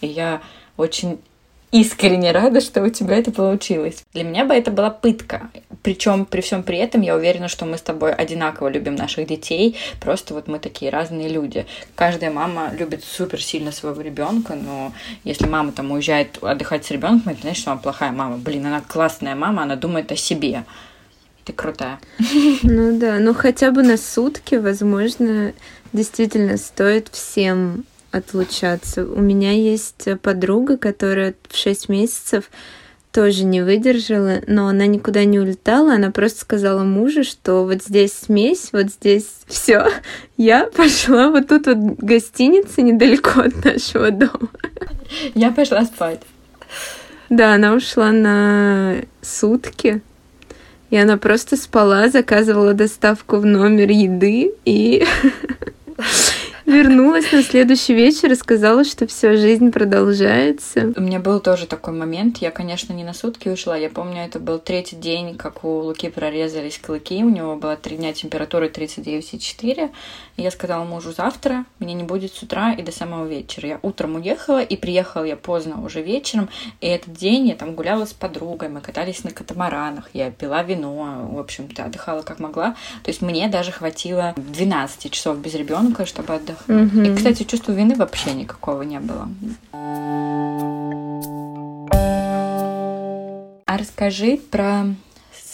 И 0.00 0.06
я 0.06 0.40
очень 0.76 1.18
искренне 1.72 2.32
рада, 2.32 2.60
что 2.60 2.82
у 2.82 2.90
тебя 2.90 3.16
это 3.16 3.32
получилось. 3.32 4.04
Для 4.12 4.24
меня 4.24 4.44
бы 4.44 4.54
это 4.54 4.70
была 4.70 4.90
пытка. 4.90 5.50
Причем 5.82 6.26
при 6.26 6.42
всем 6.42 6.62
при 6.62 6.78
этом 6.78 7.00
я 7.00 7.16
уверена, 7.16 7.48
что 7.48 7.64
мы 7.64 7.78
с 7.78 7.82
тобой 7.82 8.12
одинаково 8.12 8.68
любим 8.68 8.94
наших 8.94 9.26
детей. 9.26 9.76
Просто 9.98 10.34
вот 10.34 10.46
мы 10.46 10.58
такие 10.58 10.90
разные 10.90 11.28
люди. 11.28 11.66
Каждая 11.96 12.30
мама 12.30 12.70
любит 12.78 13.02
супер 13.02 13.42
сильно 13.42 13.72
своего 13.72 14.00
ребенка, 14.02 14.54
но 14.54 14.92
если 15.24 15.46
мама 15.46 15.72
там 15.72 15.90
уезжает 15.90 16.38
отдыхать 16.42 16.84
с 16.84 16.90
ребенком, 16.90 17.32
это 17.32 17.40
значит, 17.40 17.62
что 17.62 17.72
она 17.72 17.80
плохая 17.80 18.12
мама. 18.12 18.36
Блин, 18.36 18.66
она 18.66 18.82
классная 18.86 19.34
мама, 19.34 19.62
она 19.62 19.74
думает 19.74 20.12
о 20.12 20.16
себе. 20.16 20.64
Ты 21.44 21.52
крутая. 21.52 21.98
Ну 22.62 22.98
да, 22.98 23.18
ну 23.18 23.34
хотя 23.34 23.72
бы 23.72 23.82
на 23.82 23.96
сутки, 23.96 24.56
возможно, 24.56 25.52
действительно 25.92 26.58
стоит 26.58 27.08
всем 27.08 27.84
отлучаться. 28.12 29.04
У 29.04 29.20
меня 29.20 29.52
есть 29.52 30.08
подруга, 30.20 30.76
которая 30.76 31.34
в 31.48 31.56
6 31.56 31.88
месяцев 31.88 32.50
тоже 33.12 33.44
не 33.44 33.60
выдержала, 33.60 34.40
но 34.46 34.68
она 34.68 34.86
никуда 34.86 35.24
не 35.24 35.38
улетала, 35.38 35.94
она 35.94 36.10
просто 36.10 36.40
сказала 36.40 36.82
мужу, 36.82 37.24
что 37.24 37.64
вот 37.64 37.82
здесь 37.82 38.12
смесь, 38.12 38.70
вот 38.72 38.86
здесь 38.86 39.26
все. 39.46 39.86
Я 40.36 40.66
пошла 40.66 41.30
вот 41.30 41.48
тут 41.48 41.66
вот 41.66 41.76
гостиница 41.98 42.80
недалеко 42.80 43.42
от 43.42 43.64
нашего 43.64 44.10
дома. 44.10 44.48
Я 45.34 45.50
пошла 45.50 45.84
спать. 45.84 46.22
Да, 47.28 47.54
она 47.54 47.74
ушла 47.74 48.12
на 48.12 48.96
сутки. 49.20 50.02
И 50.90 50.96
она 50.96 51.16
просто 51.16 51.56
спала, 51.56 52.10
заказывала 52.10 52.74
доставку 52.74 53.38
в 53.38 53.46
номер 53.46 53.90
еды 53.90 54.52
и 54.66 55.06
вернулась 56.72 57.30
на 57.32 57.42
следующий 57.42 57.94
вечер 57.94 58.32
и 58.32 58.34
сказала, 58.34 58.84
что 58.84 59.06
все, 59.06 59.36
жизнь 59.36 59.70
продолжается. 59.70 60.92
У 60.96 61.00
меня 61.02 61.20
был 61.20 61.38
тоже 61.40 61.66
такой 61.66 61.92
момент. 61.92 62.38
Я, 62.38 62.50
конечно, 62.50 62.94
не 62.94 63.04
на 63.04 63.12
сутки 63.12 63.48
ушла. 63.48 63.76
Я 63.76 63.90
помню, 63.90 64.22
это 64.22 64.40
был 64.40 64.58
третий 64.58 64.96
день, 64.96 65.36
как 65.36 65.64
у 65.64 65.80
Луки 65.80 66.08
прорезались 66.08 66.78
клыки. 66.78 67.22
У 67.22 67.28
него 67.28 67.56
была 67.56 67.76
три 67.76 67.96
дня 67.96 68.12
температуры 68.14 68.68
39,4. 68.68 69.90
И 70.36 70.42
я 70.42 70.50
сказала 70.50 70.84
мужу 70.84 71.12
завтра, 71.12 71.66
меня 71.78 71.92
не 71.92 72.04
будет 72.04 72.32
с 72.32 72.42
утра 72.42 72.72
и 72.72 72.82
до 72.82 72.90
самого 72.90 73.26
вечера. 73.26 73.68
Я 73.68 73.78
утром 73.82 74.14
уехала, 74.14 74.62
и 74.62 74.76
приехала 74.76 75.24
я 75.24 75.36
поздно 75.36 75.84
уже 75.84 76.00
вечером. 76.00 76.48
И 76.80 76.86
этот 76.86 77.12
день 77.12 77.48
я 77.48 77.54
там 77.54 77.74
гуляла 77.74 78.06
с 78.06 78.14
подругой, 78.14 78.70
мы 78.70 78.80
катались 78.80 79.24
на 79.24 79.30
катамаранах, 79.30 80.08
я 80.14 80.30
пила 80.30 80.62
вино, 80.62 81.28
в 81.32 81.38
общем-то, 81.38 81.84
отдыхала 81.84 82.22
как 82.22 82.38
могла. 82.38 82.76
То 83.02 83.10
есть 83.10 83.20
мне 83.20 83.48
даже 83.48 83.72
хватило 83.72 84.32
12 84.36 85.12
часов 85.12 85.36
без 85.38 85.54
ребенка, 85.54 86.06
чтобы 86.06 86.34
отдохнуть. 86.34 86.61
Угу. 86.68 87.00
И, 87.00 87.14
кстати, 87.14 87.42
чувства 87.44 87.72
вины 87.72 87.94
вообще 87.94 88.32
никакого 88.32 88.82
не 88.82 89.00
было. 89.00 89.28
А 93.66 93.78
расскажи 93.78 94.38
про 94.50 94.86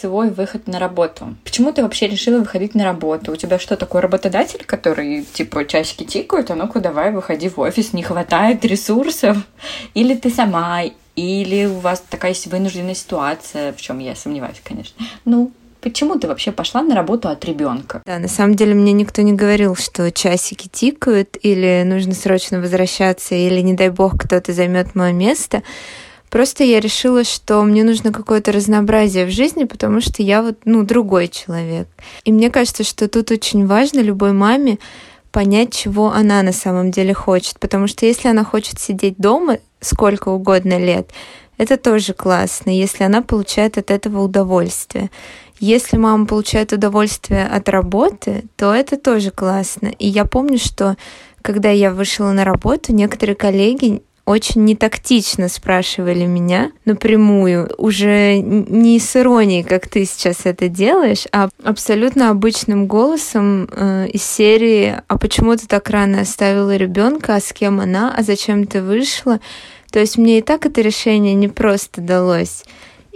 свой 0.01 0.31
выход 0.31 0.69
на 0.69 0.79
работу. 0.79 1.37
Почему 1.45 1.73
ты 1.73 1.83
вообще 1.83 2.07
решила 2.07 2.39
выходить 2.39 2.75
на 2.75 2.85
работу? 2.85 3.33
У 3.33 3.37
тебя 3.37 3.59
что, 3.59 3.77
такой 3.77 4.01
работодатель, 4.01 4.65
который, 4.65 5.25
типа, 5.25 5.65
часики 5.65 6.05
тикают, 6.05 6.51
а 6.51 6.55
ну-ка 6.55 6.81
давай, 6.81 7.11
выходи 7.11 7.49
в 7.49 7.59
офис, 7.59 7.93
не 7.93 8.03
хватает 8.03 8.65
ресурсов? 8.65 9.37
Или 9.95 10.15
ты 10.15 10.31
сама, 10.31 10.83
или 11.17 11.67
у 11.67 11.81
вас 11.81 12.03
такая 12.09 12.35
вынужденная 12.47 12.95
ситуация, 12.95 13.73
в 13.73 13.81
чем 13.81 13.99
я 13.99 14.15
сомневаюсь, 14.15 14.61
конечно. 14.63 15.05
Ну, 15.25 15.51
Почему 15.81 16.19
ты 16.19 16.27
вообще 16.27 16.51
пошла 16.51 16.83
на 16.83 16.95
работу 16.95 17.29
от 17.29 17.45
ребенка? 17.45 18.03
Да, 18.05 18.19
на 18.19 18.29
самом 18.29 18.55
деле 18.55 18.75
мне 18.75 18.93
никто 18.93 19.23
не 19.23 19.33
говорил, 19.33 19.77
что 19.77 20.11
часики 20.11 20.69
тикают, 20.69 21.37
или 21.41 21.83
нужно 21.87 22.15
срочно 22.15 22.61
возвращаться, 22.61 23.35
или, 23.35 23.61
не 23.61 23.75
дай 23.75 23.91
бог, 23.91 24.19
кто-то 24.19 24.53
займет 24.53 24.95
мое 24.95 25.13
место. 25.13 25.63
Просто 26.31 26.65
я 26.65 26.81
решила, 26.81 27.25
что 27.25 27.63
мне 27.63 27.85
нужно 27.85 28.13
какое-то 28.13 28.53
разнообразие 28.53 29.25
в 29.25 29.31
жизни, 29.31 29.65
потому 29.65 30.01
что 30.01 30.23
я 30.23 30.43
вот, 30.43 30.59
ну, 30.65 30.83
другой 30.83 31.29
человек. 31.29 31.89
И 32.25 32.33
мне 32.33 32.51
кажется, 32.51 32.85
что 32.85 33.09
тут 33.09 33.31
очень 33.31 33.67
важно 33.67 34.01
любой 34.01 34.33
маме 34.33 34.79
понять, 35.31 35.75
чего 35.75 36.09
она 36.13 36.43
на 36.43 36.53
самом 36.53 36.91
деле 36.91 37.15
хочет. 37.15 37.59
Потому 37.61 37.87
что 37.87 38.05
если 38.05 38.29
она 38.29 38.45
хочет 38.45 38.79
сидеть 38.79 39.17
дома 39.17 39.59
сколько 39.81 40.29
угодно 40.29 40.79
лет, 40.79 41.11
это 41.57 41.77
тоже 41.77 42.15
классно, 42.15 42.71
если 42.71 43.05
она 43.05 43.21
получает 43.21 43.79
от 43.79 43.91
этого 43.91 44.23
удовольствие. 44.23 45.11
Если 45.61 45.97
мама 45.97 46.27
получает 46.27 46.73
удовольствие 46.73 47.47
от 47.47 47.69
работы, 47.69 48.45
то 48.57 48.73
это 48.73 48.97
тоже 48.97 49.31
классно. 49.31 49.89
И 49.99 50.07
я 50.07 50.25
помню, 50.25 50.59
что 50.59 50.97
когда 51.43 51.71
я 51.71 51.93
вышла 51.93 52.31
на 52.33 52.45
работу, 52.45 52.93
некоторые 52.93 53.35
коллеги 53.35 54.03
очень 54.29 54.65
нетактично 54.65 55.49
спрашивали 55.49 56.27
меня 56.27 56.71
напрямую, 56.85 57.73
уже 57.79 58.37
не 58.39 59.01
с 59.01 59.17
иронией, 59.17 59.63
как 59.63 59.89
ты 59.89 60.05
сейчас 60.05 60.41
это 60.45 60.69
делаешь, 60.69 61.25
а 61.33 61.49
абсолютно 61.65 62.29
обычным 62.29 62.87
голосом 62.87 63.71
э, 63.73 64.09
из 64.13 64.23
серии 64.23 64.97
«А 65.09 65.17
почему 65.17 65.57
ты 65.57 65.67
так 65.67 65.89
рано 65.89 66.21
оставила 66.21 66.77
ребенка? 66.77 67.37
А 67.37 67.41
с 67.41 67.55
кем 67.55 67.81
она? 67.81 68.15
А 68.15 68.23
зачем 68.23 68.67
ты 68.67 68.83
вышла?» 68.83 69.41
То 69.91 69.99
есть 69.99 70.19
мне 70.19 70.39
и 70.39 70.43
так 70.43 70.67
это 70.67 70.83
решение 70.83 71.33
не 71.33 71.49
просто 71.49 72.03
далось. 72.03 72.65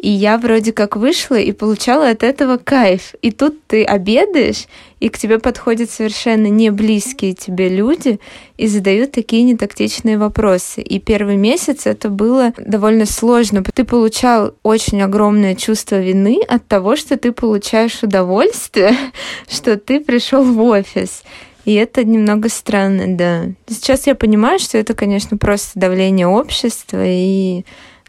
И 0.02 0.08
я 0.08 0.36
вроде 0.36 0.72
как 0.72 0.96
вышла 0.96 1.36
и 1.36 1.52
получала 1.52 2.10
от 2.10 2.24
этого 2.24 2.56
кайф. 2.56 3.14
И 3.22 3.30
тут 3.30 3.64
ты 3.68 3.84
обедаешь, 3.84 4.66
и 4.98 5.08
к 5.08 5.16
тебе 5.16 5.38
подходят 5.38 5.92
совершенно 5.92 6.48
не 6.48 6.70
близкие 6.70 7.34
тебе 7.34 7.68
люди 7.68 8.18
и 8.56 8.66
задают 8.66 9.12
такие 9.12 9.44
нетактичные 9.44 10.18
вопросы. 10.18 10.82
И 10.82 10.98
первый 10.98 11.36
месяц 11.36 11.86
это 11.86 12.08
было 12.08 12.52
довольно 12.58 13.06
сложно. 13.06 13.62
Ты 13.62 13.84
получал 13.84 14.54
очень 14.64 15.00
огромное 15.02 15.54
чувство 15.54 16.00
вины 16.00 16.40
от 16.48 16.66
того, 16.66 16.96
что 16.96 17.16
ты 17.16 17.30
получаешь 17.30 18.02
удовольствие, 18.02 18.96
что 19.48 19.76
ты 19.76 20.00
пришел 20.00 20.42
в 20.42 20.60
офис. 20.62 21.22
И 21.64 21.74
это 21.74 22.02
немного 22.02 22.48
странно, 22.48 23.16
да. 23.16 23.44
Сейчас 23.68 24.08
я 24.08 24.16
понимаю, 24.16 24.58
что 24.58 24.78
это, 24.78 24.94
конечно, 24.94 25.36
просто 25.36 25.78
давление 25.78 26.26
общества, 26.26 27.04
и 27.06 27.64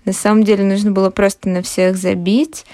на 0.06 0.14
самом 0.14 0.44
деле 0.44 0.64
нужно 0.64 0.92
было 0.92 1.10
просто 1.10 1.50
на 1.50 1.62
всех 1.62 1.98
забить 1.98 2.66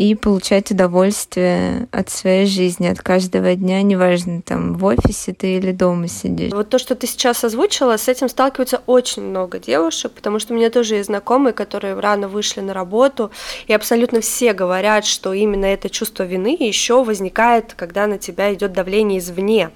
и 0.00 0.14
получать 0.14 0.70
удовольствие 0.70 1.86
от 1.92 2.08
своей 2.08 2.46
жизни, 2.46 2.86
от 2.86 3.00
каждого 3.00 3.54
дня, 3.54 3.82
неважно, 3.82 4.40
там, 4.40 4.72
в 4.72 4.84
офисе 4.86 5.34
ты 5.34 5.56
или 5.58 5.72
дома 5.72 6.08
сидишь. 6.08 6.52
Вот 6.52 6.70
то, 6.70 6.78
что 6.78 6.94
ты 6.94 7.06
сейчас 7.06 7.44
озвучила, 7.44 7.98
с 7.98 8.08
этим 8.08 8.30
сталкиваются 8.30 8.80
очень 8.86 9.22
много 9.22 9.58
девушек, 9.58 10.12
потому 10.12 10.38
что 10.38 10.54
у 10.54 10.56
меня 10.56 10.70
тоже 10.70 10.94
есть 10.94 11.08
знакомые, 11.08 11.52
которые 11.52 12.00
рано 12.00 12.28
вышли 12.28 12.60
на 12.60 12.72
работу, 12.72 13.30
и 13.66 13.74
абсолютно 13.74 14.22
все 14.22 14.54
говорят, 14.54 15.04
что 15.04 15.34
именно 15.34 15.66
это 15.66 15.90
чувство 15.90 16.22
вины 16.22 16.56
еще 16.58 17.04
возникает, 17.04 17.74
когда 17.74 18.06
на 18.06 18.16
тебя 18.16 18.54
идет 18.54 18.72
давление 18.72 19.18
извне. 19.18 19.68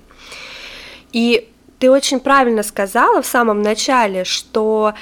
И 1.12 1.50
ты 1.78 1.90
очень 1.90 2.18
правильно 2.18 2.62
сказала 2.62 3.20
в 3.20 3.26
самом 3.26 3.60
начале, 3.60 4.24
что 4.24 4.94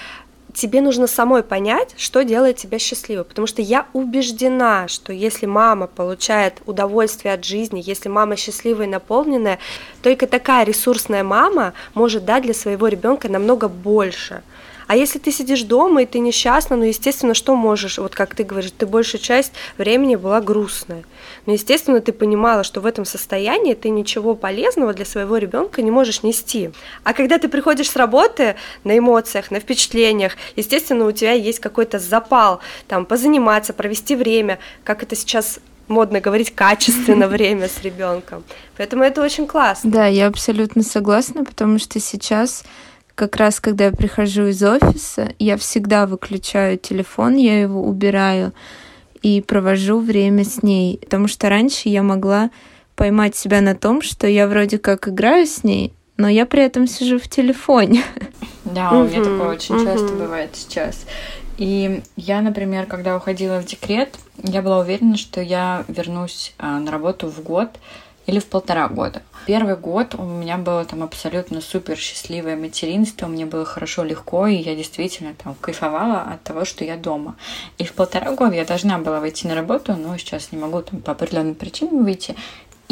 тебе 0.55 0.81
нужно 0.81 1.07
самой 1.07 1.43
понять, 1.43 1.95
что 1.97 2.25
делает 2.25 2.57
тебя 2.57 2.79
счастливой, 2.79 3.25
потому 3.25 3.47
что 3.47 3.63
я 3.63 3.87
убеждена, 3.93 4.89
что 4.89 5.13
если 5.13 5.47
мама 5.47 5.87
получает 5.87 6.63
удовольствие 6.67 7.35
от 7.35 7.45
жизни, 7.45 7.83
если 7.85 8.09
мама 8.09 8.37
счастливая 8.37 8.87
и 8.87 8.91
наполненная, 8.91 9.59
только 10.03 10.27
такая 10.27 10.65
ресурсная 10.65 11.25
мама 11.25 11.73
может 11.95 12.25
дать 12.25 12.43
для 12.43 12.55
своего 12.55 12.89
ребенка 12.89 13.29
намного 13.29 13.69
больше. 13.69 14.43
А 14.87 14.97
если 14.97 15.19
ты 15.19 15.33
сидишь 15.33 15.63
дома 15.63 16.03
и 16.03 16.07
ты 16.07 16.19
несчастна, 16.19 16.77
ну, 16.77 16.85
естественно, 16.85 17.35
что 17.35 17.57
можешь, 17.57 17.99
вот 17.99 18.15
как 18.15 18.35
ты 18.35 18.45
говоришь, 18.45 18.73
ты 18.77 18.87
большую 18.87 19.21
часть 19.21 19.53
времени 19.79 20.17
была 20.17 20.41
грустная. 20.41 21.05
Но, 21.47 21.53
естественно, 21.53 22.01
ты 22.01 22.13
понимала, 22.13 22.63
что 22.63 22.81
в 22.81 22.87
этом 22.87 23.05
состоянии 23.05 23.75
ты 23.75 23.91
ничего 23.91 24.35
полезного 24.35 24.93
для 24.93 25.05
своего 25.05 25.37
ребенка 25.39 25.83
не 25.83 25.91
можешь 25.91 26.23
нести. 26.23 26.71
А 27.05 27.13
когда 27.13 27.39
ты 27.39 27.49
приходишь 27.49 27.91
с 27.91 27.97
работы 27.97 28.57
на 28.85 28.97
эмоциях, 28.97 29.51
на 29.51 29.61
впечатлениях, 29.61 30.37
естественно, 30.57 31.07
у 31.07 31.13
тебя 31.13 31.33
есть 31.33 31.59
какой-то 31.59 31.99
запал, 31.99 32.61
там, 32.87 33.05
позаниматься, 33.07 33.73
провести 33.73 34.15
время, 34.15 34.59
как 34.85 35.03
это 35.03 35.17
сейчас 35.17 35.59
модно 35.89 36.21
говорить, 36.21 36.55
качественно 36.55 37.27
время 37.29 37.69
с 37.69 37.83
ребенком. 37.83 38.45
Поэтому 38.77 39.03
это 39.03 39.23
очень 39.23 39.47
классно. 39.47 39.91
Да, 39.91 40.07
я 40.07 40.29
абсолютно 40.29 40.83
согласна, 40.83 41.45
потому 41.45 41.79
что 41.79 42.01
сейчас 42.01 42.65
как 43.15 43.37
раз 43.37 43.61
когда 43.61 43.87
я 43.87 43.93
прихожу 43.93 44.47
из 44.47 44.63
офиса, 44.63 45.35
я 45.39 45.57
всегда 45.57 46.07
выключаю 46.07 46.79
телефон, 46.79 47.37
я 47.37 47.61
его 47.61 47.83
убираю 47.83 48.53
и 49.23 49.41
провожу 49.41 50.01
время 50.01 50.45
с 50.45 50.63
ней. 50.63 50.99
Потому 50.99 51.29
что 51.29 51.49
раньше 51.49 51.89
я 51.89 52.03
могла 52.03 52.51
поймать 52.97 53.37
себя 53.37 53.61
на 53.61 53.75
том, 53.75 54.03
что 54.03 54.27
я 54.27 54.47
вроде 54.47 54.79
как 54.79 55.09
играю 55.09 55.47
с 55.47 55.65
ней, 55.65 55.93
но 56.17 56.29
я 56.29 56.47
при 56.47 56.63
этом 56.63 56.87
сижу 56.87 57.19
в 57.19 57.29
телефоне. 57.29 58.03
Да, 58.65 58.93
у 58.93 59.05
меня 59.05 59.25
такое 59.25 59.49
очень 59.49 59.85
часто 59.85 60.15
бывает 60.15 60.51
сейчас. 60.55 61.05
И 61.59 62.03
я, 62.17 62.41
например, 62.41 62.87
когда 62.87 63.17
уходила 63.17 63.61
в 63.61 63.67
декрет, 63.67 64.17
я 64.43 64.63
была 64.63 64.81
уверена, 64.81 65.17
что 65.17 65.41
я 65.41 65.85
вернусь 65.89 66.55
а, 66.59 66.79
на 66.79 66.91
работу 66.91 67.29
в 67.29 67.43
год 67.43 67.71
или 68.27 68.39
в 68.39 68.47
полтора 68.47 68.89
года. 68.89 69.23
Первый 69.47 69.77
год 69.77 70.15
у 70.15 70.23
меня 70.23 70.57
было 70.57 70.85
там 70.85 71.03
абсолютно 71.03 71.61
супер 71.61 71.97
счастливое 71.97 72.57
материнство, 72.57 73.27
мне 73.27 73.45
было 73.45 73.65
хорошо, 73.65 74.05
легко, 74.05 74.47
и 74.47 74.57
я 74.57 74.77
действительно 74.77 75.35
там 75.35 75.55
кайфовала 75.61 76.23
от 76.23 76.43
того, 76.43 76.65
что 76.65 76.85
я 76.85 76.97
дома. 76.97 77.37
И 77.79 77.85
в 77.85 77.93
полтора 77.93 78.33
года 78.33 78.55
я 78.55 78.65
должна 78.65 78.99
была 78.99 79.21
выйти 79.21 79.47
на 79.47 79.55
работу, 79.55 79.95
но 79.95 80.17
сейчас 80.17 80.53
не 80.53 80.59
могу 80.59 80.83
там 80.83 81.01
по 81.01 81.13
определенным 81.13 81.55
причинам 81.55 82.05
выйти. 82.05 82.37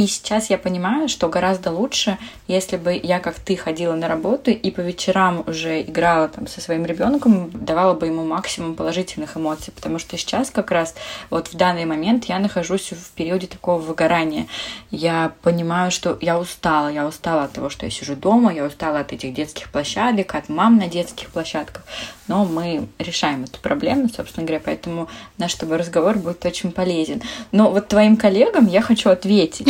И 0.01 0.07
сейчас 0.07 0.49
я 0.49 0.57
понимаю, 0.57 1.11
что 1.11 1.29
гораздо 1.29 1.71
лучше, 1.71 2.17
если 2.49 2.79
бы 2.79 2.99
я, 3.03 3.21
как 3.21 3.35
ты, 3.35 3.55
ходила 3.55 3.95
на 3.95 4.09
работу 4.09 4.51
и 4.51 4.71
по 4.71 4.81
вечерам 4.81 5.45
уже 5.47 5.83
играла 5.83 6.29
там 6.29 6.47
со 6.47 6.63
своим 6.63 6.87
ребенком, 6.87 7.51
давала 7.53 7.93
бы 7.93 8.07
ему 8.07 8.25
максимум 8.25 8.77
положительных 8.77 9.37
эмоций, 9.37 9.75
потому 9.75 9.99
что 9.99 10.17
сейчас 10.17 10.49
как 10.49 10.71
раз 10.71 10.95
вот 11.29 11.49
в 11.49 11.55
данный 11.55 11.85
момент 11.85 12.25
я 12.25 12.39
нахожусь 12.39 12.93
в 12.93 13.11
периоде 13.11 13.47
такого 13.47 13.79
выгорания. 13.79 14.47
Я 14.91 15.33
понимаю, 15.43 15.91
что 15.91 16.17
я 16.23 16.39
устала, 16.39 16.89
я 16.89 17.07
устала 17.07 17.45
от 17.45 17.53
того, 17.53 17.69
что 17.69 17.85
я 17.85 17.91
сижу 17.91 18.17
дома, 18.17 18.55
я 18.55 18.65
устала 18.65 19.01
от 19.01 19.13
этих 19.13 19.35
детских 19.35 19.71
площадок, 19.71 20.35
от 20.35 20.49
мам 20.49 20.79
на 20.79 20.87
детских 20.87 21.29
площадках, 21.29 21.85
но 22.31 22.45
мы 22.45 22.87
решаем 23.01 23.43
эту 23.43 23.59
проблему, 23.59 24.09
собственно 24.09 24.47
говоря, 24.47 24.63
поэтому 24.65 25.09
наш 25.37 25.53
с 25.53 25.57
тобой 25.57 25.79
разговор 25.79 26.17
будет 26.17 26.47
очень 26.47 26.71
полезен. 26.71 27.23
Но 27.51 27.73
вот 27.73 27.89
твоим 27.89 28.17
коллегам 28.17 28.69
я 28.69 28.83
хочу 28.83 29.11
ответить. 29.11 29.69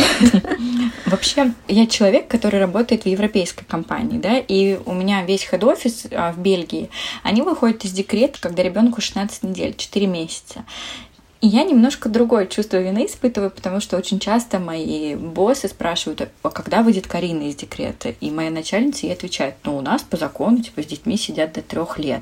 Вообще, 1.07 1.53
я 1.67 1.87
человек, 1.87 2.27
который 2.27 2.59
работает 2.59 3.05
в 3.05 3.07
европейской 3.07 3.65
компании, 3.65 4.19
да, 4.19 4.37
и 4.37 4.79
у 4.85 4.93
меня 4.93 5.23
весь 5.23 5.41
хед-офис 5.41 6.05
а, 6.11 6.33
в 6.33 6.37
Бельгии, 6.37 6.91
они 7.23 7.41
выходят 7.41 7.83
из 7.83 7.93
декрета, 7.93 8.39
когда 8.39 8.61
ребенку 8.61 9.01
16 9.01 9.41
недель, 9.41 9.73
4 9.75 10.05
месяца. 10.05 10.63
И 11.41 11.47
я 11.47 11.63
немножко 11.63 12.07
другое 12.07 12.45
чувство 12.45 12.77
вины 12.77 13.07
испытываю, 13.07 13.49
потому 13.49 13.79
что 13.79 13.97
очень 13.97 14.19
часто 14.19 14.59
мои 14.59 15.15
боссы 15.15 15.67
спрашивают, 15.67 16.29
а 16.43 16.49
когда 16.51 16.83
выйдет 16.83 17.07
Карина 17.07 17.49
из 17.49 17.55
декрета? 17.55 18.09
И 18.19 18.29
моя 18.29 18.51
начальница 18.51 19.07
ей 19.07 19.13
отвечает, 19.13 19.55
ну, 19.63 19.75
у 19.75 19.81
нас 19.81 20.03
по 20.03 20.17
закону, 20.17 20.61
типа, 20.61 20.83
с 20.83 20.85
детьми 20.85 21.17
сидят 21.17 21.53
до 21.53 21.63
трех 21.63 21.97
лет. 21.97 22.21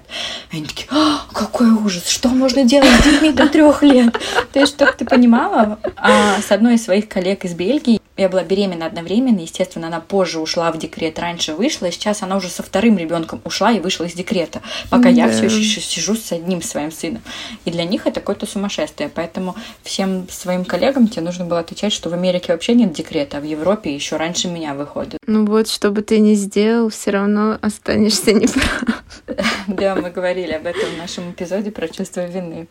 И 0.52 0.58
они 0.58 0.66
такие, 0.66 0.88
а, 0.90 1.26
какой 1.34 1.70
ужас, 1.70 2.08
что 2.08 2.30
можно 2.30 2.64
делать 2.64 2.90
с 3.02 3.04
детьми 3.04 3.34
до 3.34 3.50
трех 3.50 3.84
лет? 3.84 4.18
То 4.54 4.62
есть, 4.62 4.74
чтобы 4.76 4.94
ты 4.94 5.04
понимала, 5.04 5.80
а, 5.98 6.42
с 6.42 6.50
одной 6.50 6.76
из 6.76 6.86
своих 6.86 7.10
коллег 7.10 7.44
из 7.44 7.54
Бельгии 7.54 7.99
я 8.20 8.30
была 8.30 8.44
беременна 8.44 8.86
одновременно, 8.86 9.40
естественно, 9.40 9.88
она 9.88 10.00
позже 10.00 10.40
ушла 10.40 10.72
в 10.72 10.78
декрет, 10.78 11.18
раньше 11.20 11.54
вышла, 11.54 11.88
и 11.88 11.92
сейчас 11.92 12.22
она 12.22 12.38
уже 12.38 12.50
со 12.50 12.64
вторым 12.64 12.98
ребенком 12.98 13.42
ушла 13.44 13.72
и 13.72 13.80
вышла 13.80 14.06
из 14.06 14.14
декрета, 14.14 14.62
пока 14.90 15.04
да. 15.04 15.10
я 15.10 15.32
все 15.32 15.46
еще 15.46 15.82
сижу 15.82 16.16
с 16.16 16.32
одним 16.32 16.62
своим 16.62 16.92
сыном. 16.92 17.22
И 17.66 17.72
для 17.72 17.86
них 17.86 18.08
это 18.08 18.20
какое-то 18.20 18.46
сумасшествие. 18.46 19.10
Поэтому 19.10 19.56
всем 19.84 20.28
своим 20.30 20.66
коллегам 20.66 21.08
тебе 21.08 21.22
нужно 21.22 21.46
было 21.46 21.60
отвечать, 21.60 21.94
что 21.94 22.10
в 22.10 22.14
Америке 22.14 22.52
вообще 22.52 22.74
нет 22.74 22.94
декрета, 22.94 23.38
а 23.38 23.42
в 23.42 23.46
Европе 23.46 23.94
еще 23.94 24.18
раньше 24.18 24.48
меня 24.48 24.74
выходит. 24.74 25.20
Ну 25.26 25.46
вот, 25.46 25.68
что 25.68 25.92
бы 25.92 26.02
ты 26.02 26.20
ни 26.20 26.34
сделал, 26.34 26.90
все 26.90 27.12
равно 27.12 27.58
останешься 27.62 28.34
неправ. 28.34 29.04
Да, 29.68 29.96
мы 29.96 30.10
говорили 30.10 30.52
об 30.54 30.66
этом 30.66 30.90
в 30.96 30.98
нашем 30.98 31.32
эпизоде 31.32 31.72
про 31.72 31.88
чувство 31.88 32.26
вины. 32.26 32.68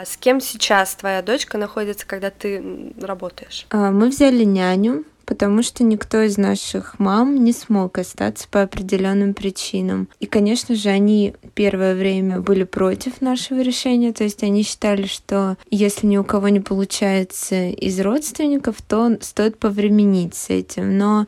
А 0.00 0.04
с 0.04 0.16
кем 0.16 0.40
сейчас 0.40 0.94
твоя 0.94 1.22
дочка 1.22 1.58
находится, 1.58 2.06
когда 2.06 2.30
ты 2.30 2.92
работаешь? 3.00 3.66
А, 3.70 3.90
мы 3.90 4.10
взяли 4.10 4.44
няню, 4.44 5.02
потому 5.24 5.64
что 5.64 5.82
никто 5.82 6.20
из 6.22 6.38
наших 6.38 7.00
мам 7.00 7.42
не 7.42 7.52
смог 7.52 7.98
остаться 7.98 8.46
по 8.48 8.62
определенным 8.62 9.34
причинам. 9.34 10.08
И, 10.20 10.26
конечно 10.26 10.76
же, 10.76 10.88
они 10.88 11.34
первое 11.54 11.96
время 11.96 12.38
были 12.38 12.62
против 12.62 13.20
нашего 13.20 13.60
решения, 13.60 14.12
то 14.12 14.22
есть 14.22 14.44
они 14.44 14.62
считали, 14.62 15.08
что 15.08 15.56
если 15.68 16.06
ни 16.06 16.16
у 16.16 16.22
кого 16.22 16.48
не 16.48 16.60
получается 16.60 17.70
из 17.70 17.98
родственников, 17.98 18.76
то 18.80 19.18
стоит 19.20 19.58
повременить 19.58 20.36
с 20.36 20.48
этим. 20.50 20.96
Но 20.96 21.26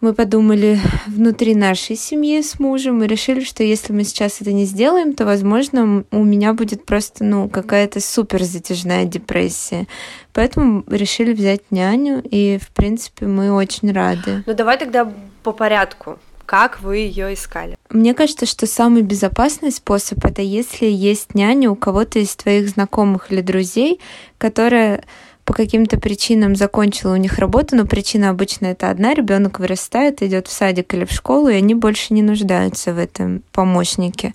мы 0.00 0.14
подумали 0.14 0.78
внутри 1.06 1.54
нашей 1.54 1.96
семьи 1.96 2.40
с 2.40 2.58
мужем 2.58 3.02
и 3.02 3.06
решили, 3.06 3.44
что 3.44 3.62
если 3.62 3.92
мы 3.92 4.04
сейчас 4.04 4.40
это 4.40 4.52
не 4.52 4.64
сделаем, 4.64 5.12
то, 5.14 5.24
возможно, 5.24 6.04
у 6.10 6.24
меня 6.24 6.54
будет 6.54 6.86
просто, 6.86 7.24
ну, 7.24 7.48
какая-то 7.48 8.00
супер 8.00 8.42
затяжная 8.42 9.04
депрессия. 9.04 9.86
Поэтому 10.32 10.84
решили 10.86 11.32
взять 11.32 11.62
няню, 11.70 12.22
и, 12.22 12.58
в 12.60 12.70
принципе, 12.70 13.26
мы 13.26 13.52
очень 13.52 13.92
рады. 13.92 14.42
Ну, 14.46 14.54
давай 14.54 14.78
тогда 14.78 15.12
по 15.42 15.52
порядку. 15.52 16.18
Как 16.46 16.80
вы 16.80 16.96
ее 16.96 17.32
искали? 17.34 17.76
Мне 17.90 18.12
кажется, 18.12 18.44
что 18.44 18.66
самый 18.66 19.02
безопасный 19.02 19.70
способ 19.70 20.24
это 20.24 20.42
если 20.42 20.86
есть 20.86 21.36
няня 21.36 21.70
у 21.70 21.76
кого-то 21.76 22.18
из 22.18 22.34
твоих 22.34 22.68
знакомых 22.68 23.30
или 23.30 23.40
друзей, 23.40 24.00
которая 24.36 25.04
по 25.50 25.54
каким-то 25.54 25.98
причинам 25.98 26.54
закончила 26.54 27.14
у 27.14 27.16
них 27.16 27.40
работу, 27.40 27.74
но 27.74 27.84
причина 27.84 28.30
обычно 28.30 28.66
это 28.66 28.88
одна, 28.88 29.14
ребенок 29.14 29.58
вырастает, 29.58 30.22
идет 30.22 30.46
в 30.46 30.52
садик 30.52 30.94
или 30.94 31.04
в 31.04 31.10
школу, 31.10 31.48
и 31.48 31.54
они 31.54 31.74
больше 31.74 32.14
не 32.14 32.22
нуждаются 32.22 32.94
в 32.94 32.98
этом 32.98 33.42
помощнике. 33.50 34.32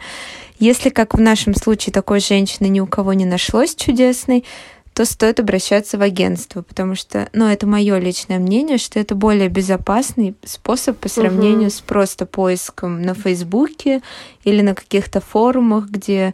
Если, 0.60 0.90
как 0.90 1.14
в 1.14 1.22
нашем 1.22 1.56
случае, 1.56 1.94
такой 1.94 2.20
женщины 2.20 2.68
ни 2.68 2.82
у 2.82 2.86
кого 2.86 3.14
не 3.14 3.24
нашлось 3.24 3.76
чудесной, 3.76 4.44
то 4.94 5.06
стоит 5.06 5.40
обращаться 5.40 5.98
в 5.98 6.02
агентство, 6.02 6.64
потому 6.64 6.96
что, 6.96 7.30
ну, 7.32 7.48
это 7.48 7.66
мое 7.66 7.98
личное 7.98 8.40
мнение, 8.40 8.78
что 8.78 9.00
это 9.00 9.16
более 9.16 9.48
безопасный 9.48 10.36
способ 10.44 10.98
по 10.98 11.08
сравнению 11.08 11.68
угу. 11.68 11.76
с 11.76 11.80
просто 11.80 12.26
поиском 12.26 13.02
на 13.02 13.14
Фейсбуке 13.14 14.02
или 14.44 14.62
на 14.62 14.76
каких-то 14.76 15.22
форумах, 15.22 15.86
где 15.86 16.34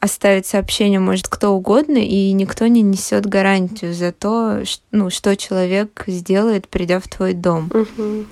оставить 0.00 0.46
сообщение 0.46 0.98
может 0.98 1.28
кто 1.28 1.52
угодно, 1.52 1.98
и 1.98 2.32
никто 2.32 2.66
не 2.66 2.82
несет 2.82 3.26
гарантию 3.26 3.94
за 3.94 4.12
то, 4.12 4.62
ну, 4.90 5.10
что 5.10 5.36
человек 5.36 6.04
сделает, 6.06 6.68
придя 6.68 7.00
в 7.00 7.08
твой 7.08 7.34
дом. 7.34 7.70
Угу. 7.72 8.24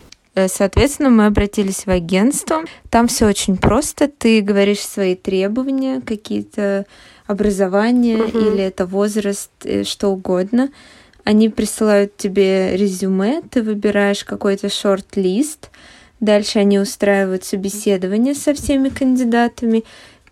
Соответственно, 0.46 1.10
мы 1.10 1.26
обратились 1.26 1.84
в 1.84 1.90
агентство. 1.90 2.62
Там 2.90 3.08
все 3.08 3.26
очень 3.26 3.56
просто. 3.56 4.08
Ты 4.08 4.40
говоришь 4.40 4.80
свои 4.80 5.14
требования, 5.14 6.00
какие-то 6.00 6.86
образование 7.26 8.22
угу. 8.22 8.38
или 8.38 8.62
это 8.62 8.86
возраст, 8.86 9.50
э, 9.64 9.84
что 9.84 10.08
угодно. 10.08 10.70
Они 11.24 11.50
присылают 11.50 12.16
тебе 12.16 12.74
резюме, 12.76 13.42
ты 13.50 13.62
выбираешь 13.62 14.24
какой-то 14.24 14.70
шорт-лист. 14.70 15.70
Дальше 16.20 16.58
они 16.58 16.78
устраивают 16.78 17.44
собеседование 17.44 18.34
со 18.34 18.54
всеми 18.54 18.88
кандидатами 18.88 19.84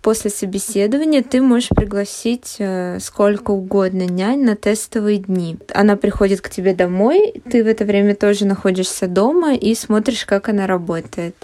после 0.07 0.31
собеседования 0.31 1.21
ты 1.21 1.43
можешь 1.43 1.71
пригласить 1.71 2.55
э, 2.61 3.01
сколько 3.01 3.51
угодно 3.51 4.05
нянь 4.05 4.45
на 4.45 4.55
тестовые 4.55 5.19
дни. 5.19 5.59
Она 5.75 5.97
приходит 5.97 6.41
к 6.41 6.49
тебе 6.49 6.75
домой, 6.75 7.43
ты 7.51 7.65
в 7.65 7.67
это 7.67 7.85
время 7.85 8.15
тоже 8.15 8.47
находишься 8.47 9.09
дома 9.09 9.57
и 9.57 9.75
смотришь, 9.75 10.25
как 10.25 10.49
она 10.49 10.69
работает. 10.69 11.35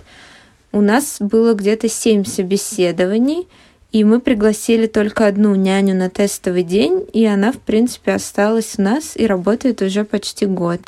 У 0.70 0.80
нас 0.80 1.16
было 1.18 1.54
где-то 1.54 1.88
семь 1.88 2.24
собеседований, 2.24 3.48
и 3.90 4.04
мы 4.04 4.20
пригласили 4.20 4.86
только 4.86 5.26
одну 5.26 5.56
няню 5.56 5.96
на 5.96 6.08
тестовый 6.08 6.62
день, 6.62 7.04
и 7.12 7.26
она, 7.26 7.50
в 7.50 7.58
принципе, 7.58 8.12
осталась 8.12 8.74
у 8.78 8.82
нас 8.82 9.16
и 9.16 9.26
работает 9.26 9.82
уже 9.82 10.04
почти 10.04 10.46
год. 10.46 10.78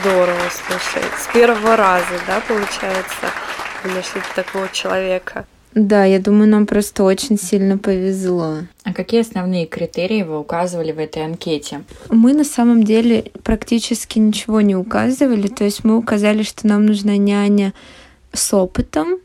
Здорово, 0.00 0.48
слушай. 0.50 1.06
С 1.18 1.30
первого 1.30 1.76
раза, 1.76 2.14
да, 2.26 2.40
получается, 2.48 3.26
нашли 3.84 4.22
такого 4.34 4.66
человека. 4.72 5.44
Да, 5.74 6.04
я 6.04 6.18
думаю, 6.18 6.48
нам 6.48 6.66
просто 6.66 7.04
очень 7.04 7.38
сильно 7.38 7.78
повезло. 7.78 8.58
А 8.82 8.92
какие 8.92 9.20
основные 9.20 9.66
критерии 9.66 10.22
вы 10.24 10.38
указывали 10.38 10.90
в 10.90 10.98
этой 10.98 11.24
анкете? 11.24 11.84
Мы 12.08 12.32
на 12.32 12.44
самом 12.44 12.82
деле 12.82 13.30
практически 13.44 14.18
ничего 14.18 14.60
не 14.60 14.74
указывали. 14.74 15.46
То 15.46 15.64
есть 15.64 15.84
мы 15.84 15.96
указали, 15.96 16.42
что 16.42 16.66
нам 16.66 16.86
нужна 16.86 17.16
няня 17.16 17.72
с 18.32 18.52
опытом 18.52 19.18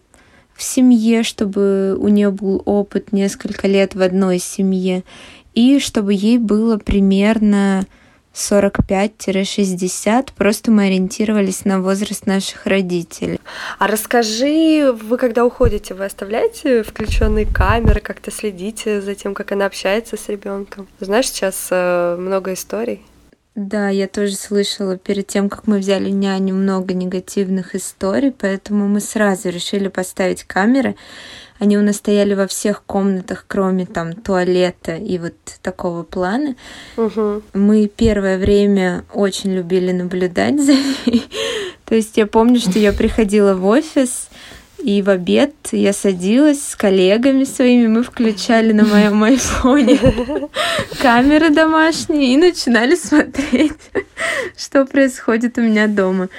в 0.53 0.61
семье, 0.61 1.23
чтобы 1.23 1.97
у 1.99 2.07
нее 2.07 2.29
был 2.29 2.61
опыт 2.65 3.11
несколько 3.11 3.67
лет 3.67 3.95
в 3.95 4.01
одной 4.01 4.39
семье, 4.39 5.03
и 5.53 5.79
чтобы 5.79 6.13
ей 6.13 6.37
было 6.37 6.77
примерно 6.77 7.85
45-60, 8.35 10.29
просто 10.35 10.71
мы 10.71 10.87
ориентировались 10.87 11.65
на 11.65 11.81
возраст 11.81 12.27
наших 12.27 12.65
родителей. 12.65 13.39
А 13.79 13.87
расскажи, 13.87 14.91
вы 14.91 15.17
когда 15.17 15.45
уходите, 15.45 15.93
вы 15.93 16.05
оставляете 16.05 16.83
включенные 16.83 17.45
камеры, 17.45 18.01
как-то 18.01 18.31
следите 18.31 19.01
за 19.01 19.15
тем, 19.15 19.33
как 19.33 19.51
она 19.53 19.65
общается 19.65 20.17
с 20.17 20.29
ребенком? 20.29 20.87
Знаешь, 20.99 21.29
сейчас 21.29 21.69
э, 21.71 22.17
много 22.19 22.53
историй. 22.53 23.01
Да, 23.55 23.87
я 23.87 24.09
тоже 24.09 24.35
слышала 24.35 24.97
перед 24.97 25.27
тем, 25.27 25.49
как 25.49 25.65
мы 25.65 25.77
взяли 25.79 26.09
няню, 26.09 26.53
много 26.53 26.93
негативных 26.93 27.73
историй, 27.73 28.33
поэтому 28.37 28.89
мы 28.89 28.99
сразу 28.99 29.47
решили 29.47 29.87
поставить 29.87 30.43
камеры. 30.43 30.97
Они 31.57 31.77
у 31.77 31.81
нас 31.81 31.95
стояли 31.95 32.33
во 32.33 32.47
всех 32.47 32.83
комнатах, 32.83 33.45
кроме 33.47 33.85
там 33.85 34.11
туалета 34.11 34.97
и 34.97 35.17
вот 35.17 35.35
такого 35.61 36.03
плана. 36.03 36.57
Угу. 36.97 37.43
Мы 37.53 37.87
первое 37.87 38.37
время 38.37 39.05
очень 39.13 39.53
любили 39.53 39.93
наблюдать 39.93 40.61
за 40.61 40.73
ней. 40.73 41.25
То 41.85 41.95
есть 41.95 42.17
я 42.17 42.27
помню, 42.27 42.59
что 42.59 42.77
я 42.77 42.91
приходила 42.91 43.53
в 43.53 43.65
офис, 43.65 44.27
и 44.85 45.01
в 45.01 45.09
обед 45.09 45.55
я 45.71 45.93
садилась 45.93 46.63
с 46.63 46.75
коллегами 46.75 47.43
своими, 47.43 47.87
мы 47.87 48.03
включали 48.03 48.71
на 48.71 48.85
моем 48.85 49.23
айфоне 49.23 49.99
камеры 51.01 51.49
домашние 51.49 52.35
и 52.35 52.37
начинали 52.37 52.93
смотреть, 52.93 53.73
что 54.55 54.85
происходит 54.85 55.57
у 55.57 55.61
меня 55.61 55.87
дома. 55.87 56.29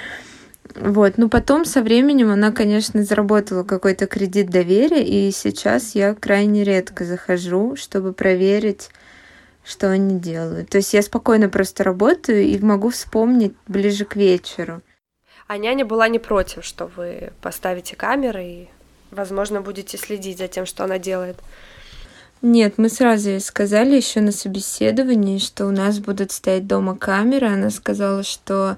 Вот, 0.75 1.17
ну 1.17 1.27
потом 1.27 1.65
со 1.65 1.81
временем 1.81 2.31
она, 2.31 2.53
конечно, 2.53 3.03
заработала 3.03 3.63
какой-то 3.65 4.07
кредит 4.07 4.49
доверия, 4.49 5.03
и 5.03 5.29
сейчас 5.31 5.93
я 5.93 6.13
крайне 6.13 6.63
редко 6.63 7.03
захожу, 7.03 7.75
чтобы 7.75 8.13
проверить, 8.13 8.91
что 9.65 9.89
они 9.89 10.21
делают. 10.21 10.69
То 10.69 10.77
есть 10.77 10.93
я 10.93 11.01
спокойно 11.01 11.49
просто 11.49 11.83
работаю 11.83 12.43
и 12.43 12.57
могу 12.59 12.91
вспомнить 12.91 13.55
ближе 13.67 14.05
к 14.05 14.15
вечеру. 14.15 14.81
А 15.47 15.57
няня 15.57 15.85
была 15.85 16.07
не 16.09 16.19
против, 16.19 16.65
что 16.65 16.87
вы 16.87 17.31
поставите 17.41 17.95
камеры 17.95 18.43
и, 18.43 18.67
возможно, 19.11 19.61
будете 19.61 19.97
следить 19.97 20.37
за 20.37 20.47
тем, 20.47 20.65
что 20.65 20.83
она 20.83 20.99
делает. 20.99 21.37
Нет, 22.41 22.77
мы 22.77 22.89
сразу 22.89 23.29
ей 23.29 23.39
сказали 23.39 23.95
еще 23.95 24.21
на 24.21 24.31
собеседовании, 24.31 25.39
что 25.39 25.65
у 25.65 25.71
нас 25.71 25.99
будут 25.99 26.31
стоять 26.31 26.67
дома 26.67 26.95
камеры. 26.95 27.47
Она 27.47 27.69
сказала, 27.69 28.23
что 28.23 28.77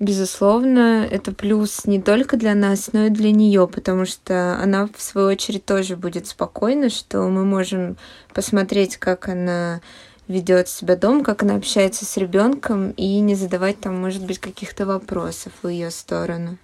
Безусловно, 0.00 1.06
это 1.10 1.30
плюс 1.30 1.84
не 1.84 2.00
только 2.00 2.38
для 2.38 2.54
нас, 2.54 2.94
но 2.94 3.04
и 3.04 3.10
для 3.10 3.32
нее, 3.32 3.68
потому 3.68 4.06
что 4.06 4.58
она, 4.58 4.88
в 4.96 5.02
свою 5.02 5.26
очередь, 5.28 5.66
тоже 5.66 5.94
будет 5.94 6.26
спокойна, 6.26 6.88
что 6.88 7.20
мы 7.28 7.44
можем 7.44 7.98
посмотреть, 8.32 8.96
как 8.96 9.28
она 9.28 9.82
ведет 10.30 10.68
себя 10.68 10.96
дома, 10.96 11.24
как 11.24 11.42
она 11.42 11.56
общается 11.56 12.04
с 12.04 12.16
ребенком, 12.16 12.92
и 12.92 13.20
не 13.20 13.34
задавать 13.34 13.80
там, 13.80 14.00
может 14.00 14.24
быть, 14.24 14.38
каких-то 14.38 14.86
вопросов 14.86 15.52
в 15.62 15.68
ее 15.68 15.90
сторону. 15.90 16.56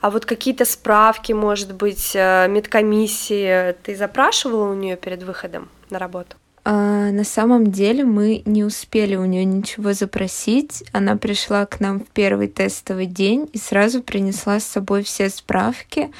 А 0.00 0.10
вот 0.10 0.26
какие-то 0.26 0.64
справки, 0.64 1.32
может 1.32 1.74
быть, 1.74 2.12
э, 2.14 2.46
медкомиссии 2.48 3.74
ты 3.82 3.96
запрашивала 3.96 4.70
у 4.70 4.74
нее 4.74 4.96
перед 4.96 5.22
выходом 5.22 5.68
на 5.88 5.98
работу? 5.98 6.36
А, 6.64 7.10
на 7.10 7.24
самом 7.24 7.72
деле 7.72 8.04
мы 8.04 8.42
не 8.44 8.62
успели 8.62 9.16
у 9.16 9.24
нее 9.24 9.44
ничего 9.44 9.94
запросить. 9.94 10.84
Она 10.92 11.16
пришла 11.16 11.66
к 11.66 11.80
нам 11.80 12.00
в 12.00 12.06
первый 12.08 12.48
тестовый 12.48 13.06
день 13.06 13.48
и 13.52 13.58
сразу 13.58 14.02
принесла 14.02 14.60
с 14.60 14.64
собой 14.64 15.02
все 15.02 15.28
справки, 15.28 16.12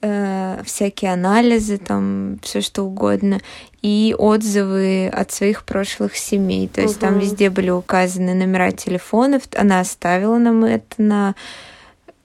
э, 0.00 0.62
всякие 0.64 1.12
анализы, 1.12 1.78
там 1.78 2.38
все 2.42 2.60
что 2.60 2.84
угодно, 2.84 3.40
и 3.82 4.14
отзывы 4.18 5.08
от 5.08 5.32
своих 5.32 5.64
прошлых 5.64 6.16
семей. 6.16 6.68
То 6.68 6.80
есть 6.80 6.96
угу. 6.96 7.00
там 7.00 7.18
везде 7.18 7.50
были 7.50 7.70
указаны 7.70 8.34
номера 8.34 8.72
телефонов. 8.72 9.42
Она 9.56 9.80
оставила 9.80 10.38
нам 10.38 10.64
это 10.64 10.84
на 10.98 11.34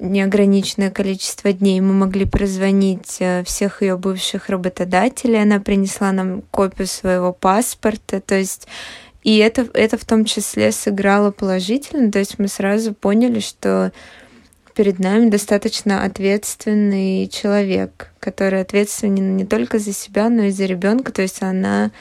неограниченное 0.02 0.90
количество 0.90 1.54
дней 1.54 1.80
мы 1.80 1.94
могли 1.94 2.26
прозвонить 2.26 3.18
э, 3.20 3.44
всех 3.44 3.82
ее 3.84 3.98
бывших 3.98 4.50
работодателей. 4.50 5.42
Она 5.42 5.60
принесла 5.60 6.12
нам 6.12 6.42
копию 6.50 6.88
своего 6.88 7.32
паспорта. 7.32 8.20
То 8.20 8.36
есть 8.36 8.68
и 9.24 9.38
это, 9.38 9.68
это 9.74 9.98
в 9.98 10.06
том 10.06 10.26
числе 10.26 10.72
сыграло 10.72 11.32
положительно. 11.32 12.12
То 12.12 12.20
есть 12.20 12.40
мы 12.40 12.48
сразу 12.48 12.94
поняли, 12.94 13.40
что 13.40 13.92
перед 14.76 15.00
нами 15.00 15.30
достаточно 15.30 16.04
ответственный 16.04 17.28
человек, 17.28 18.12
который 18.20 18.62
ответственен 18.62 19.36
не 19.38 19.46
только 19.46 19.80
за 19.80 19.94
себя, 19.94 20.30
но 20.30 20.44
и 20.44 20.52
за 20.52 20.66
ребенка. 20.66 21.12
То 21.12 21.22
есть 21.22 21.42
она 21.42 21.92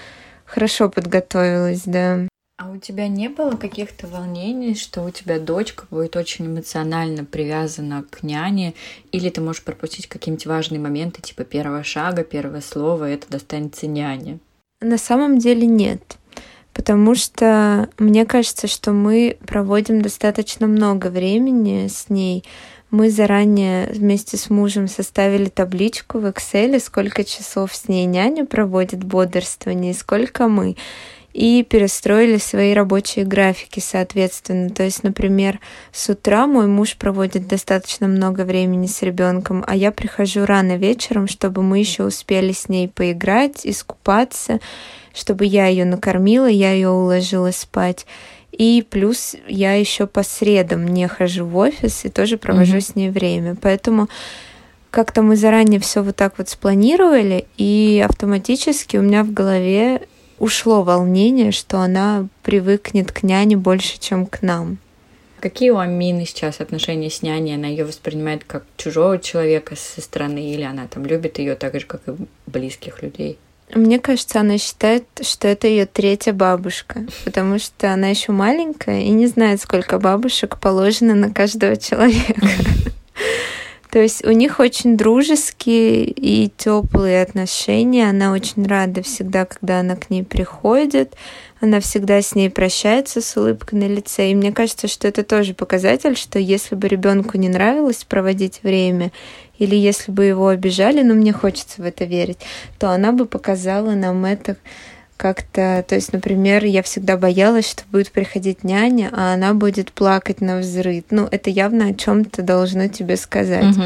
хорошо 0.44 0.88
подготовилась, 0.88 1.82
да. 1.84 2.26
А 2.58 2.70
у 2.70 2.76
тебя 2.76 3.08
не 3.08 3.30
было 3.30 3.52
каких-то 3.52 4.06
волнений, 4.06 4.74
что 4.74 5.02
у 5.02 5.10
тебя 5.10 5.40
дочка 5.40 5.86
будет 5.90 6.14
очень 6.14 6.46
эмоционально 6.46 7.24
привязана 7.24 8.04
к 8.10 8.22
няне, 8.22 8.74
или 9.12 9.30
ты 9.30 9.40
можешь 9.40 9.62
пропустить 9.62 10.08
какие-нибудь 10.08 10.44
важные 10.44 10.78
моменты, 10.78 11.22
типа 11.22 11.44
первого 11.44 11.82
шага, 11.84 12.22
первого 12.22 12.60
слова, 12.60 13.08
это 13.08 13.30
достанется 13.30 13.86
няне? 13.86 14.40
На 14.82 14.98
самом 14.98 15.38
деле 15.38 15.66
нет. 15.66 16.18
Потому 16.80 17.14
что 17.14 17.90
мне 17.98 18.24
кажется, 18.24 18.66
что 18.66 18.92
мы 18.92 19.36
проводим 19.46 20.00
достаточно 20.00 20.66
много 20.66 21.08
времени 21.08 21.88
с 21.88 22.08
ней. 22.08 22.42
Мы 22.90 23.10
заранее 23.10 23.88
вместе 23.88 24.38
с 24.38 24.48
мужем 24.48 24.88
составили 24.88 25.50
табличку 25.50 26.20
в 26.20 26.24
Excel, 26.24 26.80
сколько 26.80 27.22
часов 27.22 27.74
с 27.74 27.86
ней 27.86 28.06
няня 28.06 28.46
проводит 28.46 29.04
бодрствование, 29.04 29.90
и 29.90 29.94
сколько 29.94 30.48
мы 30.48 30.74
и 31.34 31.62
перестроили 31.68 32.38
свои 32.38 32.72
рабочие 32.72 33.26
графики 33.26 33.78
соответственно. 33.80 34.70
То 34.70 34.82
есть, 34.82 35.02
например, 35.02 35.60
с 35.92 36.08
утра 36.08 36.46
мой 36.46 36.66
муж 36.66 36.96
проводит 36.96 37.46
достаточно 37.46 38.08
много 38.08 38.46
времени 38.46 38.86
с 38.86 39.02
ребенком, 39.02 39.62
а 39.66 39.76
я 39.76 39.92
прихожу 39.92 40.46
рано 40.46 40.78
вечером, 40.78 41.28
чтобы 41.28 41.62
мы 41.62 41.78
еще 41.78 42.04
успели 42.04 42.52
с 42.52 42.70
ней 42.70 42.88
поиграть, 42.88 43.66
искупаться, 43.66 44.60
чтобы 45.12 45.46
я 45.46 45.66
ее 45.66 45.84
накормила, 45.84 46.46
я 46.46 46.72
ее 46.72 46.90
уложила 46.90 47.50
спать. 47.50 48.06
И 48.52 48.84
плюс 48.88 49.36
я 49.46 49.74
еще 49.74 50.06
по 50.06 50.22
средам 50.22 50.86
не 50.86 51.08
хожу 51.08 51.46
в 51.46 51.56
офис 51.56 52.04
и 52.04 52.08
тоже 52.08 52.36
провожу 52.36 52.76
mm-hmm. 52.76 52.92
с 52.92 52.94
ней 52.96 53.10
время. 53.10 53.56
Поэтому 53.60 54.08
как-то 54.90 55.22
мы 55.22 55.36
заранее 55.36 55.80
все 55.80 56.02
вот 56.02 56.16
так 56.16 56.34
вот 56.38 56.48
спланировали, 56.48 57.46
и 57.56 58.04
автоматически 58.06 58.96
у 58.96 59.02
меня 59.02 59.22
в 59.22 59.32
голове 59.32 60.02
ушло 60.38 60.82
волнение, 60.82 61.52
что 61.52 61.78
она 61.78 62.26
привыкнет 62.42 63.12
к 63.12 63.22
няне 63.22 63.56
больше, 63.56 64.00
чем 64.00 64.26
к 64.26 64.42
нам. 64.42 64.78
Какие 65.38 65.70
у 65.70 65.78
Амины 65.78 66.26
сейчас 66.26 66.60
отношения 66.60 67.08
с 67.08 67.22
няней? 67.22 67.54
Она 67.54 67.68
ее 67.68 67.86
воспринимает 67.86 68.44
как 68.44 68.64
чужого 68.76 69.18
человека 69.18 69.74
со 69.74 70.02
стороны, 70.02 70.52
или 70.52 70.62
она 70.62 70.86
там 70.86 71.06
любит 71.06 71.38
ее 71.38 71.54
так 71.54 71.78
же, 71.78 71.86
как 71.86 72.02
и 72.08 72.12
близких 72.46 73.02
людей? 73.02 73.38
Мне 73.74 73.98
кажется, 73.98 74.40
она 74.40 74.58
считает, 74.58 75.04
что 75.22 75.48
это 75.48 75.66
ее 75.66 75.86
третья 75.86 76.32
бабушка, 76.32 77.04
потому 77.24 77.58
что 77.58 77.92
она 77.92 78.08
еще 78.08 78.32
маленькая 78.32 79.02
и 79.02 79.10
не 79.10 79.26
знает, 79.26 79.60
сколько 79.60 79.98
бабушек 79.98 80.58
положено 80.58 81.14
на 81.14 81.32
каждого 81.32 81.76
человека. 81.76 82.40
То 83.90 83.98
есть 83.98 84.24
у 84.24 84.30
них 84.30 84.60
очень 84.60 84.96
дружеские 84.96 86.04
и 86.04 86.48
теплые 86.56 87.22
отношения. 87.22 88.08
Она 88.08 88.32
очень 88.32 88.64
рада 88.64 89.02
всегда, 89.02 89.44
когда 89.44 89.80
она 89.80 89.96
к 89.96 90.10
ней 90.10 90.22
приходит. 90.22 91.14
Она 91.60 91.80
всегда 91.80 92.22
с 92.22 92.36
ней 92.36 92.50
прощается 92.50 93.20
с 93.20 93.36
улыбкой 93.36 93.80
на 93.80 93.88
лице. 93.88 94.30
И 94.30 94.34
мне 94.34 94.52
кажется, 94.52 94.86
что 94.86 95.08
это 95.08 95.24
тоже 95.24 95.54
показатель, 95.54 96.16
что 96.16 96.38
если 96.38 96.76
бы 96.76 96.86
ребенку 96.86 97.36
не 97.36 97.48
нравилось 97.48 98.04
проводить 98.04 98.60
время, 98.62 99.10
или 99.60 99.76
если 99.76 100.10
бы 100.10 100.24
его 100.24 100.48
обижали, 100.48 101.02
но 101.02 101.14
мне 101.14 101.32
хочется 101.32 101.82
в 101.82 101.84
это 101.84 102.04
верить, 102.04 102.38
то 102.80 102.90
она 102.90 103.12
бы 103.12 103.26
показала 103.26 103.92
нам 103.92 104.24
это 104.24 104.56
как-то, 105.16 105.84
то 105.86 105.94
есть, 105.94 106.14
например, 106.14 106.64
я 106.64 106.82
всегда 106.82 107.18
боялась, 107.18 107.70
что 107.70 107.82
будет 107.92 108.10
приходить 108.10 108.64
няня, 108.64 109.10
а 109.12 109.34
она 109.34 109.52
будет 109.52 109.92
плакать 109.92 110.40
на 110.40 110.58
взрыв. 110.58 111.04
Ну, 111.10 111.28
это 111.30 111.50
явно 111.50 111.88
о 111.88 111.94
чем-то 111.94 112.40
должно 112.42 112.88
тебе 112.88 113.18
сказать. 113.18 113.76
Угу. 113.76 113.84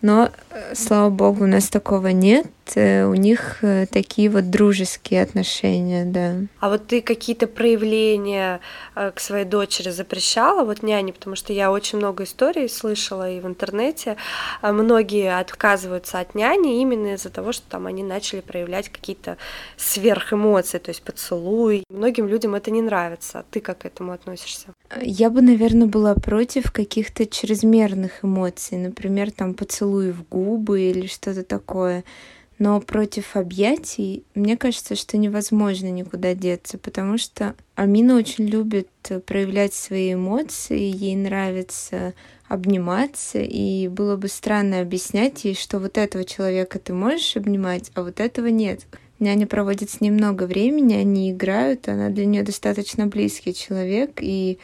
Но, 0.00 0.30
слава 0.74 1.10
богу, 1.10 1.44
у 1.44 1.46
нас 1.46 1.68
такого 1.68 2.08
нет. 2.08 2.46
Э, 2.74 3.04
у 3.06 3.14
них 3.14 3.58
э, 3.62 3.86
такие 3.86 4.28
вот 4.28 4.50
дружеские 4.50 5.22
отношения, 5.22 6.04
да. 6.04 6.34
А 6.60 6.68
вот 6.68 6.86
ты 6.86 7.00
какие-то 7.00 7.46
проявления 7.46 8.60
к 8.94 9.18
своей 9.18 9.44
дочери 9.44 9.90
запрещала, 9.90 10.64
вот 10.64 10.82
няне, 10.82 11.12
потому 11.12 11.36
что 11.36 11.52
я 11.52 11.72
очень 11.72 11.98
много 11.98 12.24
историй 12.24 12.68
слышала 12.68 13.30
и 13.30 13.40
в 13.40 13.46
интернете. 13.46 14.16
А 14.60 14.72
многие 14.72 15.38
отказываются 15.38 16.20
от 16.20 16.34
няни 16.34 16.80
именно 16.80 17.14
из-за 17.14 17.30
того, 17.30 17.52
что 17.52 17.68
там 17.68 17.86
они 17.86 18.02
начали 18.02 18.40
проявлять 18.40 18.88
какие-то 18.88 19.38
сверхэмоции, 19.76 20.78
то 20.78 20.90
есть 20.90 21.02
поцелуй. 21.02 21.84
Многим 21.88 22.28
людям 22.28 22.54
это 22.54 22.70
не 22.70 22.82
нравится. 22.82 23.44
Ты 23.50 23.60
как 23.60 23.78
к 23.78 23.86
этому 23.86 24.12
относишься? 24.12 24.68
Я 25.00 25.30
бы, 25.30 25.40
наверное, 25.40 25.86
была 25.86 26.14
против 26.14 26.70
каких-то 26.70 27.26
чрезмерных 27.26 28.24
эмоций, 28.24 28.78
например, 28.78 29.30
там 29.30 29.54
поцелуй 29.54 30.12
в 30.12 30.28
губы 30.28 30.41
или 30.74 31.06
что-то 31.06 31.42
такое. 31.42 32.04
Но 32.58 32.80
против 32.80 33.34
объятий, 33.34 34.24
мне 34.34 34.56
кажется, 34.56 34.94
что 34.94 35.16
невозможно 35.18 35.90
никуда 35.90 36.34
деться, 36.34 36.78
потому 36.78 37.18
что 37.18 37.56
Амина 37.74 38.16
очень 38.16 38.46
любит 38.46 38.88
проявлять 39.26 39.74
свои 39.74 40.14
эмоции, 40.14 40.78
ей 40.78 41.16
нравится 41.16 42.14
обниматься, 42.46 43.40
и 43.40 43.88
было 43.88 44.16
бы 44.16 44.28
странно 44.28 44.80
объяснять 44.80 45.44
ей, 45.44 45.54
что 45.54 45.78
вот 45.78 45.98
этого 45.98 46.24
человека 46.24 46.78
ты 46.78 46.92
можешь 46.92 47.36
обнимать, 47.36 47.90
а 47.94 48.02
вот 48.02 48.20
этого 48.20 48.46
нет. 48.46 48.86
Няня 49.18 49.46
проводит 49.46 49.90
с 49.90 50.00
ней 50.00 50.10
много 50.10 50.44
времени, 50.44 50.94
они 50.94 51.32
играют, 51.32 51.88
она 51.88 52.10
для 52.10 52.26
нее 52.26 52.42
достаточно 52.42 53.06
близкий 53.06 53.54
человек, 53.54 54.18
и 54.20 54.58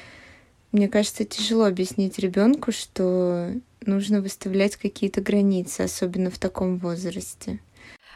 мне 0.71 0.89
кажется, 0.89 1.25
тяжело 1.25 1.65
объяснить 1.65 2.19
ребенку, 2.19 2.73
что 2.73 3.53
нужно 3.87 4.21
выставлять 4.21 4.77
какие-то 4.77 5.21
границы, 5.21 5.83
особенно 5.83 6.31
в 6.31 6.39
таком 6.39 6.79
возрасте. 6.79 7.59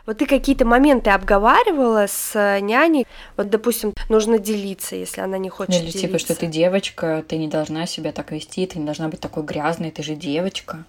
Вот 0.05 0.19
ты 0.19 0.27
какие-то 0.27 0.65
моменты 0.65 1.11
обговаривала 1.11 2.07
с 2.09 2.33
э, 2.35 2.61
няней? 2.61 3.07
Вот, 3.37 3.51
допустим, 3.51 3.93
нужно 4.09 4.39
делиться, 4.39 4.97
если 4.97 5.21
она 5.21 5.39
не 5.39 5.49
хочет 5.49 5.77
Или 5.77 5.83
делиться. 5.83 6.01
типа, 6.01 6.19
что 6.19 6.35
ты 6.35 6.47
девочка, 6.47 7.25
ты 7.27 7.37
не 7.37 7.47
должна 7.47 7.87
себя 7.87 8.11
так 8.11 8.33
вести, 8.33 8.67
ты 8.67 8.81
не 8.81 8.85
должна 8.85 9.09
быть 9.09 9.21
такой 9.21 9.45
грязной, 9.45 9.93
ты 9.93 10.03
же 10.03 10.17
девочка. 10.17 10.85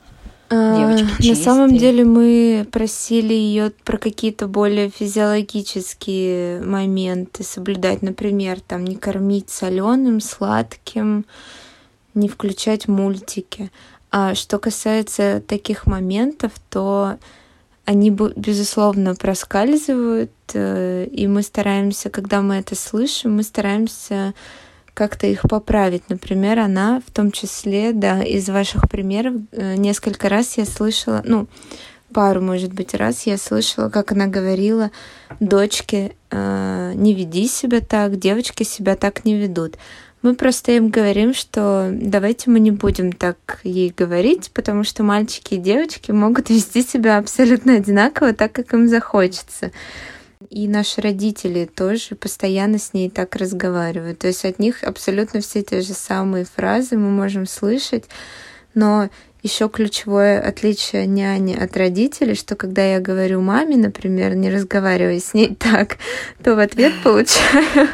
Девочки 0.49 1.29
На 1.29 1.35
самом 1.35 1.75
деле 1.77 2.03
мы 2.03 2.67
просили 2.71 3.33
ее 3.33 3.71
про 3.83 3.97
какие-то 3.97 4.47
более 4.47 4.89
физиологические 4.89 6.61
моменты 6.61 7.43
соблюдать, 7.43 8.01
например, 8.01 8.59
там 8.59 8.83
не 8.83 8.95
кормить 8.95 9.49
соленым, 9.49 10.21
сладким, 10.21 11.25
не 12.13 12.29
включать 12.29 12.87
мультики. 12.87 13.71
А 14.15 14.35
что 14.35 14.59
касается 14.59 15.41
таких 15.41 15.87
моментов, 15.87 16.51
то 16.69 17.17
они, 17.83 18.11
безусловно, 18.11 19.15
проскальзывают, 19.15 20.29
э, 20.53 21.07
и 21.11 21.25
мы 21.25 21.41
стараемся, 21.41 22.11
когда 22.11 22.43
мы 22.43 22.57
это 22.57 22.75
слышим, 22.75 23.37
мы 23.37 23.41
стараемся 23.41 24.35
как-то 24.93 25.25
их 25.25 25.41
поправить. 25.49 26.03
Например, 26.09 26.59
она 26.59 27.01
в 27.03 27.11
том 27.11 27.31
числе, 27.31 27.91
да, 27.91 28.21
из 28.21 28.47
ваших 28.49 28.87
примеров 28.87 29.33
э, 29.51 29.77
несколько 29.77 30.29
раз 30.29 30.59
я 30.59 30.65
слышала, 30.65 31.23
ну, 31.25 31.47
пару, 32.13 32.39
может 32.39 32.71
быть, 32.71 32.93
раз 32.93 33.25
я 33.25 33.39
слышала, 33.39 33.89
как 33.89 34.11
она 34.11 34.27
говорила 34.27 34.91
дочке, 35.39 36.15
э, 36.29 36.91
не 36.93 37.15
веди 37.15 37.47
себя 37.47 37.81
так, 37.81 38.19
девочки 38.19 38.61
себя 38.61 38.95
так 38.95 39.25
не 39.25 39.33
ведут. 39.35 39.79
Мы 40.23 40.35
просто 40.35 40.71
им 40.71 40.89
говорим, 40.89 41.33
что 41.33 41.89
давайте 41.91 42.49
мы 42.49 42.61
не 42.61 42.71
будем 42.71 43.11
так 43.11 43.59
ей 43.63 43.93
говорить, 43.95 44.51
потому 44.53 44.85
что 44.85 45.03
мальчики 45.03 45.55
и 45.55 45.57
девочки 45.57 46.11
могут 46.11 46.49
вести 46.49 46.81
себя 46.81 47.17
абсолютно 47.17 47.75
одинаково, 47.75 48.31
так 48.33 48.53
как 48.53 48.73
им 48.73 48.87
захочется. 48.87 49.71
И 50.49 50.69
наши 50.69 51.01
родители 51.01 51.65
тоже 51.65 52.15
постоянно 52.15 52.79
с 52.79 52.93
ней 52.93 53.09
так 53.09 53.35
разговаривают. 53.35 54.19
То 54.19 54.27
есть 54.27 54.45
от 54.45 54.59
них 54.59 54.83
абсолютно 54.83 55.41
все 55.41 55.61
те 55.61 55.81
же 55.81 55.93
самые 55.93 56.45
фразы 56.45 56.97
мы 56.97 57.09
можем 57.09 57.45
слышать, 57.45 58.05
но 58.73 59.09
Еще 59.43 59.67
ключевое 59.67 60.39
отличие 60.39 61.05
няни 61.05 61.53
от 61.53 61.75
родителей, 61.75 62.33
что 62.33 62.55
когда 62.55 62.81
я 62.85 63.01
говорю 63.01 63.41
маме, 63.41 63.75
например, 63.75 64.35
не 64.35 64.49
разговаривай 64.49 65.19
с 65.19 65.33
ней 65.33 65.53
так, 65.59 65.97
то 66.41 66.55
в 66.55 66.59
ответ 66.59 66.93
получаю 67.03 67.89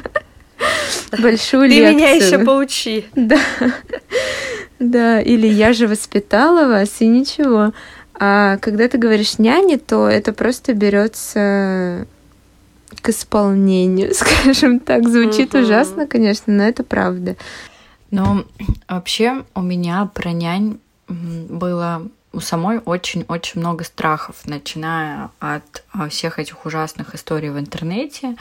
большую 1.12 1.68
лекцию. 1.68 1.88
Ты 1.88 1.96
меня 1.96 2.12
еще 2.12 2.40
поучи. 2.40 3.06
Да. 3.16 3.40
Да, 4.80 5.20
или 5.20 5.46
я 5.48 5.74
же 5.74 5.88
воспитала 5.88 6.68
вас, 6.68 7.02
и 7.02 7.08
ничего. 7.08 7.74
А 8.14 8.58
когда 8.58 8.88
ты 8.88 8.98
говоришь 8.98 9.38
няне, 9.38 9.78
то 9.78 10.08
это 10.08 10.32
просто 10.34 10.74
берется 10.74 12.08
к 13.02 13.10
исполнению, 13.10 14.14
скажем 14.14 14.80
так. 14.80 15.08
Звучит 15.08 15.54
угу. 15.54 15.64
ужасно, 15.64 16.08
конечно, 16.08 16.54
но 16.54 16.64
это 16.64 16.84
правда. 16.84 17.36
Ну, 18.12 18.46
вообще 18.88 19.44
у 19.54 19.62
меня 19.62 20.10
про 20.14 20.32
нянь 20.32 20.80
было 21.08 22.08
у 22.32 22.40
самой 22.40 22.80
очень-очень 22.80 23.60
много 23.60 23.84
страхов, 23.84 24.36
начиная 24.46 25.30
от 25.40 25.84
а, 25.92 26.10
всех 26.10 26.38
этих 26.38 26.66
ужасных 26.66 27.16
историй 27.16 27.50
в 27.50 27.58
интернете, 27.58 28.36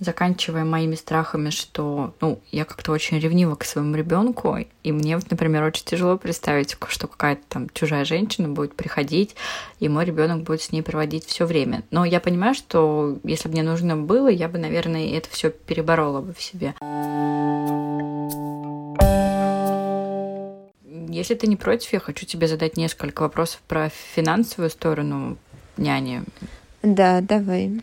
заканчивая 0.00 0.64
моими 0.64 0.94
страхами, 0.94 1.50
что, 1.50 2.14
ну, 2.20 2.40
я 2.50 2.64
как-то 2.64 2.92
очень 2.92 3.18
ревнива 3.18 3.54
к 3.54 3.64
своему 3.64 3.94
ребенку, 3.94 4.56
и 4.82 4.92
мне, 4.92 5.18
например, 5.30 5.62
очень 5.62 5.84
тяжело 5.84 6.16
представить, 6.16 6.76
что 6.88 7.06
какая-то 7.06 7.42
там 7.48 7.68
чужая 7.72 8.04
женщина 8.04 8.48
будет 8.48 8.74
приходить, 8.74 9.36
и 9.78 9.88
мой 9.88 10.04
ребенок 10.04 10.42
будет 10.42 10.62
с 10.62 10.72
ней 10.72 10.82
проводить 10.82 11.24
все 11.26 11.44
время. 11.44 11.84
Но 11.90 12.04
я 12.04 12.20
понимаю, 12.20 12.54
что 12.54 13.18
если 13.22 13.48
бы 13.48 13.52
мне 13.52 13.62
нужно 13.62 13.96
было, 13.96 14.28
я 14.28 14.48
бы, 14.48 14.58
наверное, 14.58 15.16
это 15.16 15.28
все 15.30 15.50
переборола 15.50 16.20
бы 16.20 16.32
в 16.32 16.40
себе. 16.40 16.74
Если 21.12 21.34
ты 21.34 21.46
не 21.46 21.56
против, 21.56 21.92
я 21.92 22.00
хочу 22.00 22.24
тебе 22.24 22.46
задать 22.46 22.76
несколько 22.76 23.22
вопросов 23.22 23.60
про 23.68 23.90
финансовую 24.14 24.70
сторону 24.70 25.36
няни. 25.76 26.22
Да, 26.82 27.20
давай. 27.20 27.82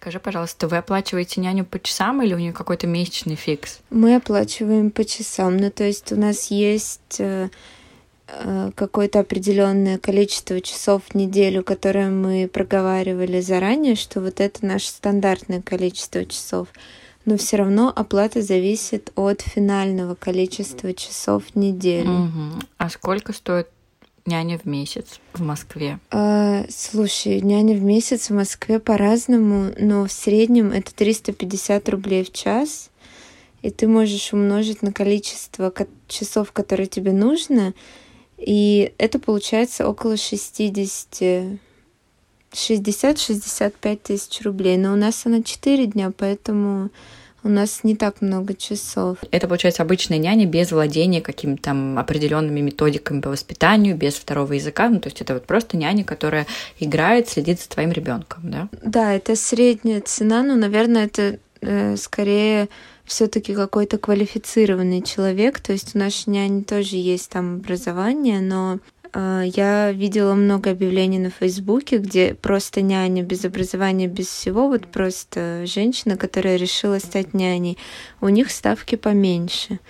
Скажи, 0.00 0.20
пожалуйста, 0.20 0.68
вы 0.68 0.76
оплачиваете 0.76 1.40
няню 1.40 1.64
по 1.64 1.80
часам 1.80 2.22
или 2.22 2.32
у 2.32 2.38
нее 2.38 2.52
какой-то 2.52 2.86
месячный 2.86 3.34
фикс? 3.34 3.80
Мы 3.90 4.14
оплачиваем 4.14 4.92
по 4.92 5.04
часам. 5.04 5.56
Ну, 5.56 5.72
то 5.72 5.82
есть 5.82 6.12
у 6.12 6.16
нас 6.16 6.52
есть 6.52 7.16
э, 7.18 7.48
э, 8.28 8.70
какое-то 8.76 9.18
определенное 9.18 9.98
количество 9.98 10.60
часов 10.60 11.02
в 11.08 11.14
неделю, 11.16 11.64
которое 11.64 12.10
мы 12.10 12.46
проговаривали 12.46 13.40
заранее, 13.40 13.96
что 13.96 14.20
вот 14.20 14.40
это 14.40 14.64
наше 14.64 14.88
стандартное 14.88 15.62
количество 15.62 16.24
часов 16.24 16.68
но 17.24 17.36
все 17.36 17.58
равно 17.58 17.92
оплата 17.94 18.40
зависит 18.40 19.12
от 19.14 19.42
финального 19.42 20.14
количества 20.14 20.94
часов 20.94 21.44
в 21.52 21.56
неделю. 21.56 22.10
Угу. 22.10 22.62
А 22.78 22.88
сколько 22.88 23.34
стоит 23.34 23.68
няня 24.26 24.58
в 24.58 24.66
месяц 24.66 25.20
в 25.32 25.42
Москве? 25.42 25.98
А, 26.10 26.64
слушай, 26.68 27.40
няня 27.40 27.74
в 27.74 27.82
месяц 27.82 28.30
в 28.30 28.34
Москве 28.34 28.78
по-разному, 28.78 29.72
но 29.78 30.06
в 30.06 30.12
среднем 30.12 30.72
это 30.72 30.94
350 30.94 31.88
рублей 31.88 32.24
в 32.24 32.32
час. 32.32 32.90
И 33.62 33.70
ты 33.70 33.88
можешь 33.88 34.32
умножить 34.32 34.82
на 34.82 34.92
количество 34.92 35.72
часов, 36.06 36.52
которые 36.52 36.86
тебе 36.86 37.12
нужно, 37.12 37.74
и 38.36 38.92
это 38.98 39.18
получается 39.18 39.88
около 39.88 40.16
60 40.16 41.58
60-65 42.52 43.96
тысяч 43.96 44.40
рублей. 44.42 44.76
Но 44.76 44.92
у 44.92 44.96
нас 44.96 45.26
она 45.26 45.42
4 45.42 45.86
дня, 45.86 46.12
поэтому 46.16 46.90
у 47.44 47.48
нас 47.48 47.84
не 47.84 47.94
так 47.94 48.20
много 48.20 48.54
часов. 48.54 49.18
Это 49.30 49.46
получается 49.46 49.82
обычная 49.82 50.18
няня 50.18 50.46
без 50.46 50.72
владения 50.72 51.20
какими-то 51.20 51.62
там 51.62 51.98
определенными 51.98 52.60
методиками 52.60 53.20
по 53.20 53.30
воспитанию, 53.30 53.96
без 53.96 54.14
второго 54.14 54.54
языка. 54.54 54.88
Ну, 54.88 55.00
то 55.00 55.08
есть 55.08 55.20
это 55.20 55.34
вот 55.34 55.46
просто 55.46 55.76
няня, 55.76 56.04
которая 56.04 56.46
играет, 56.78 57.28
следит 57.28 57.60
за 57.60 57.68
твоим 57.68 57.92
ребенком, 57.92 58.50
да? 58.50 58.68
Да, 58.82 59.14
это 59.14 59.36
средняя 59.36 60.00
цена, 60.00 60.42
но, 60.42 60.56
наверное, 60.56 61.06
это 61.06 61.38
э, 61.60 61.96
скорее 61.96 62.68
все-таки 63.04 63.54
какой-то 63.54 63.98
квалифицированный 63.98 65.02
человек. 65.02 65.60
То 65.60 65.72
есть 65.72 65.94
у 65.94 65.98
нашей 65.98 66.30
няни 66.30 66.62
тоже 66.62 66.96
есть 66.96 67.30
там 67.30 67.56
образование, 67.56 68.40
но 68.40 68.78
я 69.14 69.92
видела 69.92 70.34
много 70.34 70.70
объявлений 70.70 71.18
на 71.18 71.30
Фейсбуке, 71.30 71.98
где 71.98 72.34
просто 72.34 72.82
няня 72.82 73.22
без 73.22 73.44
образования, 73.44 74.06
без 74.06 74.26
всего, 74.26 74.68
вот 74.68 74.86
просто 74.86 75.64
женщина, 75.66 76.16
которая 76.16 76.56
решила 76.56 76.98
стать 76.98 77.34
няней. 77.34 77.78
У 78.20 78.28
них 78.28 78.50
ставки 78.50 78.96
поменьше. 78.96 79.80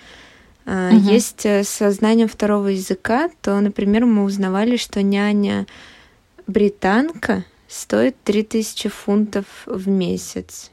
Угу. 0.65 0.97
Есть 1.09 1.45
э, 1.45 1.63
со 1.63 1.91
знанием 1.91 2.27
второго 2.27 2.67
языка, 2.67 3.29
то, 3.41 3.59
например, 3.59 4.05
мы 4.05 4.23
узнавали, 4.23 4.77
что 4.77 5.01
няня 5.01 5.65
британка 6.45 7.43
стоит 7.67 8.15
3000 8.23 8.89
фунтов 8.89 9.45
в 9.65 9.87
месяц. 9.87 10.69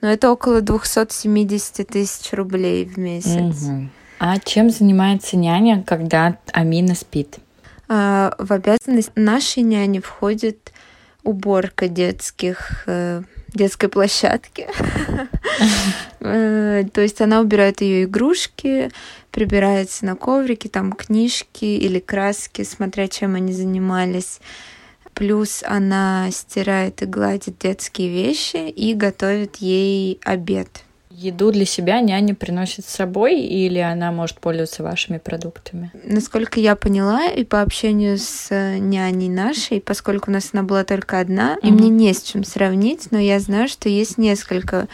Но 0.00 0.08
это 0.08 0.30
около 0.30 0.60
270 0.60 1.88
тысяч 1.88 2.32
рублей 2.32 2.84
в 2.84 2.98
месяц. 2.98 3.64
Угу. 3.64 3.88
А 4.18 4.38
чем 4.38 4.70
занимается 4.70 5.36
няня, 5.36 5.82
когда 5.82 6.38
Амина 6.52 6.94
спит? 6.94 7.38
А, 7.88 8.34
в 8.38 8.52
обязанность 8.52 9.12
нашей 9.14 9.62
няни 9.62 10.00
входит 10.00 10.72
уборка 11.22 11.88
детских 11.88 12.84
э, 12.86 13.22
детской 13.48 13.88
площадки. 13.88 14.68
Э, 16.28 16.82
то 16.92 17.02
есть 17.02 17.20
она 17.20 17.40
убирает 17.40 17.82
ее 17.82 18.04
игрушки, 18.04 18.90
прибирается 19.30 20.04
на 20.04 20.16
коврике, 20.16 20.68
там 20.68 20.92
книжки 20.92 21.64
или 21.64 22.00
краски, 22.00 22.64
смотря 22.64 23.06
чем 23.06 23.36
они 23.36 23.52
занимались. 23.52 24.40
Плюс 25.14 25.62
она 25.64 26.28
стирает 26.32 27.02
и 27.02 27.06
гладит 27.06 27.58
детские 27.60 28.08
вещи 28.08 28.68
и 28.68 28.94
готовит 28.94 29.56
ей 29.56 30.18
обед. 30.24 30.85
Еду 31.18 31.50
для 31.50 31.64
себя 31.64 32.00
няня 32.02 32.34
приносит 32.34 32.84
с 32.84 32.90
собой 32.94 33.40
или 33.40 33.78
она 33.78 34.12
может 34.12 34.38
пользоваться 34.38 34.82
вашими 34.82 35.16
продуктами? 35.16 35.90
Насколько 36.04 36.60
я 36.60 36.76
поняла, 36.76 37.24
и 37.26 37.42
по 37.42 37.62
общению 37.62 38.18
с 38.18 38.48
э, 38.50 38.76
няней 38.76 39.30
нашей, 39.30 39.80
поскольку 39.80 40.30
у 40.30 40.34
нас 40.34 40.50
она 40.52 40.62
была 40.62 40.84
только 40.84 41.18
одна, 41.18 41.54
mm-hmm. 41.54 41.68
и 41.68 41.72
мне 41.72 41.88
не 41.88 42.12
с 42.12 42.20
чем 42.22 42.44
сравнить, 42.44 43.10
но 43.12 43.18
я 43.18 43.40
знаю, 43.40 43.66
что 43.68 43.88
есть 43.88 44.18
несколько 44.18 44.88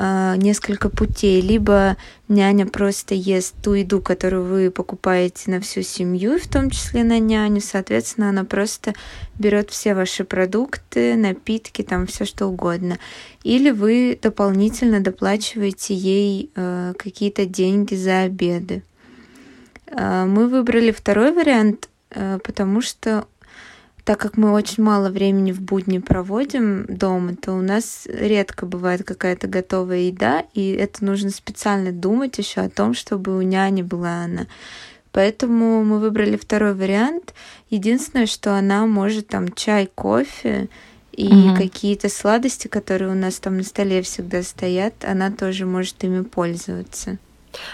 а, 0.00 0.36
несколько 0.36 0.90
путей. 0.90 1.40
Либо 1.40 1.96
няня 2.28 2.66
просто 2.66 3.16
ест 3.16 3.56
ту 3.60 3.72
еду, 3.72 4.00
которую 4.00 4.44
вы 4.44 4.70
покупаете 4.70 5.50
на 5.50 5.60
всю 5.60 5.82
семью, 5.82 6.38
в 6.38 6.46
том 6.46 6.70
числе 6.70 7.02
на 7.02 7.18
няню. 7.18 7.60
Соответственно, 7.60 8.28
она 8.28 8.44
просто 8.44 8.94
берет 9.40 9.70
все 9.70 9.96
ваши 9.96 10.22
продукты, 10.22 11.16
напитки, 11.16 11.82
там 11.82 12.06
все 12.06 12.24
что 12.24 12.46
угодно. 12.46 12.98
Или 13.42 13.72
вы 13.72 14.16
дополнительно 14.22 15.00
доплачиваете 15.00 15.94
ей 15.94 16.52
э, 16.54 16.92
какие-то 16.96 17.44
деньги 17.44 17.96
за 17.96 18.20
обеды. 18.20 18.84
Э, 19.86 20.26
мы 20.26 20.46
выбрали 20.46 20.92
второй 20.92 21.32
вариант, 21.32 21.88
э, 22.10 22.38
потому 22.44 22.82
что 22.82 23.26
так 24.08 24.20
как 24.20 24.38
мы 24.38 24.52
очень 24.52 24.82
мало 24.82 25.10
времени 25.10 25.52
в 25.52 25.60
будни 25.60 25.98
проводим 25.98 26.86
дома, 26.86 27.36
то 27.36 27.52
у 27.52 27.60
нас 27.60 28.08
редко 28.10 28.64
бывает 28.64 29.04
какая-то 29.04 29.48
готовая 29.48 29.98
еда, 29.98 30.44
и 30.54 30.70
это 30.70 31.04
нужно 31.04 31.28
специально 31.28 31.92
думать 31.92 32.38
еще 32.38 32.62
о 32.62 32.70
том, 32.70 32.94
чтобы 32.94 33.36
у 33.36 33.42
няни 33.42 33.82
была 33.82 34.22
она. 34.22 34.46
Поэтому 35.12 35.84
мы 35.84 35.98
выбрали 35.98 36.38
второй 36.38 36.72
вариант. 36.72 37.34
Единственное, 37.68 38.24
что 38.24 38.54
она 38.54 38.86
может 38.86 39.28
там 39.28 39.52
чай, 39.52 39.90
кофе 39.94 40.70
и 41.12 41.26
угу. 41.26 41.56
какие-то 41.58 42.08
сладости, 42.08 42.66
которые 42.66 43.10
у 43.10 43.14
нас 43.14 43.38
там 43.38 43.58
на 43.58 43.62
столе 43.62 44.00
всегда 44.00 44.42
стоят, 44.42 45.04
она 45.04 45.30
тоже 45.30 45.66
может 45.66 46.02
ими 46.02 46.22
пользоваться. 46.22 47.18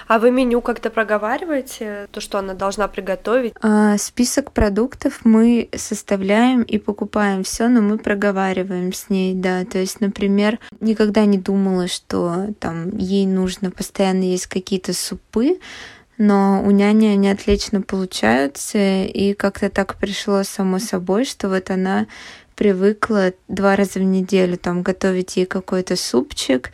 А 0.06 0.18
вы 0.18 0.30
меню 0.30 0.60
как-то 0.60 0.90
проговариваете, 0.90 2.08
то, 2.12 2.20
что 2.20 2.38
она 2.38 2.54
должна 2.54 2.88
приготовить? 2.88 3.54
А, 3.60 3.96
список 3.98 4.52
продуктов 4.52 5.20
мы 5.24 5.68
составляем 5.74 6.62
и 6.62 6.78
покупаем 6.78 7.42
все, 7.42 7.68
но 7.68 7.80
мы 7.80 7.98
проговариваем 7.98 8.92
с 8.92 9.10
ней, 9.10 9.34
да. 9.34 9.64
То 9.64 9.78
есть, 9.78 10.00
например, 10.00 10.58
никогда 10.80 11.24
не 11.24 11.38
думала, 11.38 11.88
что 11.88 12.48
там 12.60 12.96
ей 12.96 13.26
нужно 13.26 13.70
постоянно 13.70 14.22
есть 14.22 14.46
какие-то 14.46 14.92
супы, 14.92 15.58
но 16.18 16.62
у 16.64 16.70
няни 16.70 17.06
они 17.06 17.28
отлично 17.28 17.80
получаются, 17.82 18.78
и 18.78 19.34
как-то 19.34 19.68
так 19.68 19.96
пришло 19.96 20.42
само 20.44 20.78
собой, 20.78 21.24
что 21.24 21.48
вот 21.48 21.70
она 21.70 22.06
привыкла 22.54 23.32
два 23.48 23.76
раза 23.76 23.98
в 23.98 24.02
неделю 24.02 24.56
там 24.56 24.82
готовить 24.82 25.36
ей 25.36 25.46
какой-то 25.46 25.96
супчик, 25.96 26.70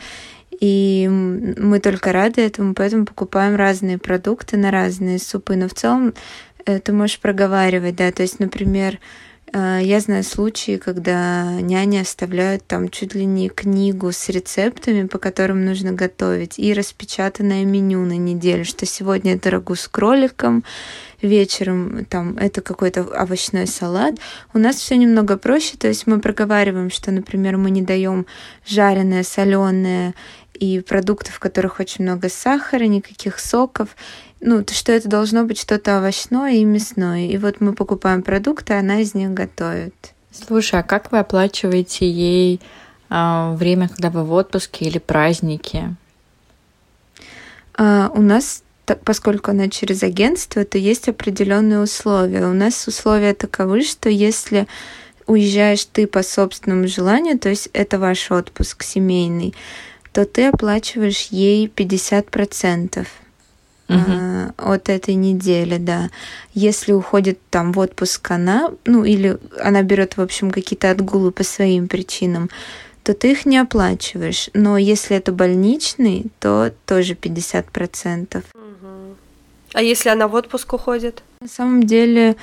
и 0.61 1.09
мы 1.09 1.81
только 1.81 2.13
рады 2.13 2.43
этому, 2.43 2.75
поэтому 2.75 3.07
покупаем 3.07 3.57
разные 3.57 3.99
продукты 3.99 4.57
на 4.57 4.71
разные 4.71 5.19
супы. 5.19 5.57
Но 5.57 5.69
в 5.69 5.75
целом 5.75 6.15
э, 6.67 6.79
ты 6.79 6.93
можешь 6.93 7.19
проговаривать, 7.19 7.97
да, 7.97 8.13
то 8.13 8.23
есть, 8.23 8.39
например, 8.41 8.99
А, 9.53 9.81
я 9.81 9.99
знаю 10.01 10.23
случаи, 10.23 10.77
когда 10.77 11.61
няни 11.61 11.99
оставляют 11.99 12.65
там 12.67 12.89
чуть 12.89 13.15
ли 13.15 13.25
не 13.25 13.49
книгу 13.49 14.13
с 14.13 14.29
рецептами, 14.29 15.09
по 15.09 15.19
которым 15.19 15.65
нужно 15.65 15.93
готовить, 15.93 16.59
и 16.59 16.73
распечатанное 16.73 17.65
меню 17.65 18.05
на 18.05 18.17
неделю, 18.17 18.65
что 18.65 18.87
сегодня 18.87 19.35
это 19.35 19.51
рагу 19.51 19.75
с 19.75 19.89
кроликом, 19.89 20.63
вечером 21.23 22.05
там 22.07 22.37
это 22.37 22.61
какой-то 22.61 23.03
овощной 23.03 23.67
салат. 23.67 24.17
У 24.55 24.59
нас 24.59 24.77
все 24.77 24.97
немного 24.97 25.37
проще, 25.37 25.77
то 25.77 25.89
есть 25.89 26.07
мы 26.07 26.21
проговариваем, 26.21 26.91
что, 26.91 27.11
например, 27.11 27.57
мы 27.57 27.71
не 27.71 27.83
даем 27.83 28.27
жареное, 28.67 29.23
соленое 29.23 30.15
и 30.55 30.81
продуктов, 30.81 31.35
в 31.35 31.39
которых 31.39 31.81
очень 31.81 32.05
много 32.05 32.29
сахара, 32.29 32.85
никаких 32.85 33.39
соков. 33.39 33.97
Ну, 34.41 34.63
то, 34.63 34.75
что 34.75 34.93
это 34.93 35.09
должно 35.09 35.45
быть 35.45 35.59
что-то 35.59 35.99
овощное 35.99 36.55
и 36.55 36.65
мясное. 36.65 37.27
И 37.27 37.37
вот 37.39 37.61
мы 37.61 37.73
покупаем 37.73 38.23
продукты, 38.23 38.75
она 38.75 39.01
из 39.01 39.15
них 39.15 39.31
готовит. 39.31 39.95
Слушай, 40.33 40.81
а 40.81 40.83
как 40.83 41.13
вы 41.13 41.19
оплачиваете 41.19 42.09
ей 42.09 42.61
э, 43.11 43.55
время, 43.55 43.89
когда 43.89 44.11
вы 44.11 44.25
в 44.25 44.33
отпуске 44.33 44.87
или 44.87 44.99
праздники? 44.99 45.95
А, 47.75 48.11
у 48.15 48.21
нас 48.21 48.63
так, 48.91 49.05
поскольку 49.05 49.53
она 49.53 49.69
через 49.69 50.03
агентство, 50.03 50.65
то 50.65 50.77
есть 50.77 51.09
определенные 51.09 51.79
условия. 51.79 52.45
У 52.47 52.53
нас 52.53 52.89
условия 52.89 53.35
таковы, 53.35 53.83
что 53.83 54.09
если 54.09 54.67
уезжаешь 55.29 55.85
ты 55.85 56.09
по 56.09 56.25
собственному 56.25 56.89
желанию, 56.89 57.39
то 57.39 57.49
есть 57.49 57.71
это 57.73 58.01
ваш 58.01 58.33
отпуск 58.33 58.83
семейный, 58.83 59.55
то 60.13 60.25
ты 60.25 60.49
оплачиваешь 60.49 61.29
ей 61.31 61.69
50% 61.69 62.99
угу. 62.99 63.07
э, 63.89 64.51
от 64.57 64.89
этой 64.89 65.15
недели, 65.15 65.77
да. 65.77 66.11
Если 66.53 66.91
уходит 66.91 67.39
там 67.49 67.71
в 67.71 67.79
отпуск 67.79 68.29
она, 68.33 68.73
ну 68.87 69.05
или 69.05 69.39
она 69.61 69.83
берет, 69.83 70.17
в 70.17 70.21
общем, 70.21 70.51
какие-то 70.51 70.91
отгулы 70.91 71.31
по 71.31 71.45
своим 71.45 71.87
причинам, 71.87 72.51
то 73.05 73.15
ты 73.15 73.31
их 73.31 73.47
не 73.47 73.59
оплачиваешь. 73.59 74.51
Но 74.53 74.77
если 74.79 75.17
это 75.17 75.31
больничный, 75.31 76.27
то 76.41 76.73
тоже 76.87 77.15
50%. 77.15 78.43
А 79.73 79.83
если 79.83 80.09
она 80.09 80.29
в 80.29 80.35
отпуск 80.35 80.73
уходит? 80.73 81.23
На 81.41 81.49
самом 81.49 81.85
деле, 81.85 82.37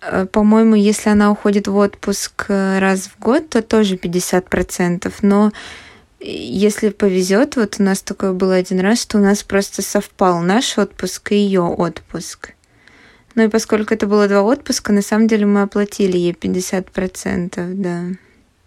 э, 0.00 0.26
по-моему, 0.26 0.74
если 0.74 1.10
она 1.10 1.30
уходит 1.30 1.68
в 1.68 1.76
отпуск 1.76 2.46
э, 2.48 2.78
раз 2.78 3.08
в 3.08 3.18
год, 3.20 3.48
то 3.50 3.62
тоже 3.62 3.96
50%. 3.96 5.12
Но 5.22 5.52
если 6.20 6.90
повезет, 6.90 7.56
вот 7.56 7.76
у 7.78 7.82
нас 7.82 8.02
такое 8.02 8.32
было 8.32 8.54
один 8.54 8.80
раз, 8.80 9.02
что 9.02 9.18
у 9.18 9.20
нас 9.20 9.42
просто 9.42 9.82
совпал 9.82 10.40
наш 10.40 10.78
отпуск 10.78 11.32
и 11.32 11.36
ее 11.36 11.62
отпуск. 11.62 12.54
Ну 13.34 13.44
и 13.44 13.48
поскольку 13.48 13.94
это 13.94 14.06
было 14.06 14.28
два 14.28 14.42
отпуска, 14.42 14.92
на 14.92 15.02
самом 15.02 15.26
деле 15.26 15.46
мы 15.46 15.62
оплатили 15.62 16.16
ей 16.18 16.32
50%, 16.32 17.74
да. 17.74 18.04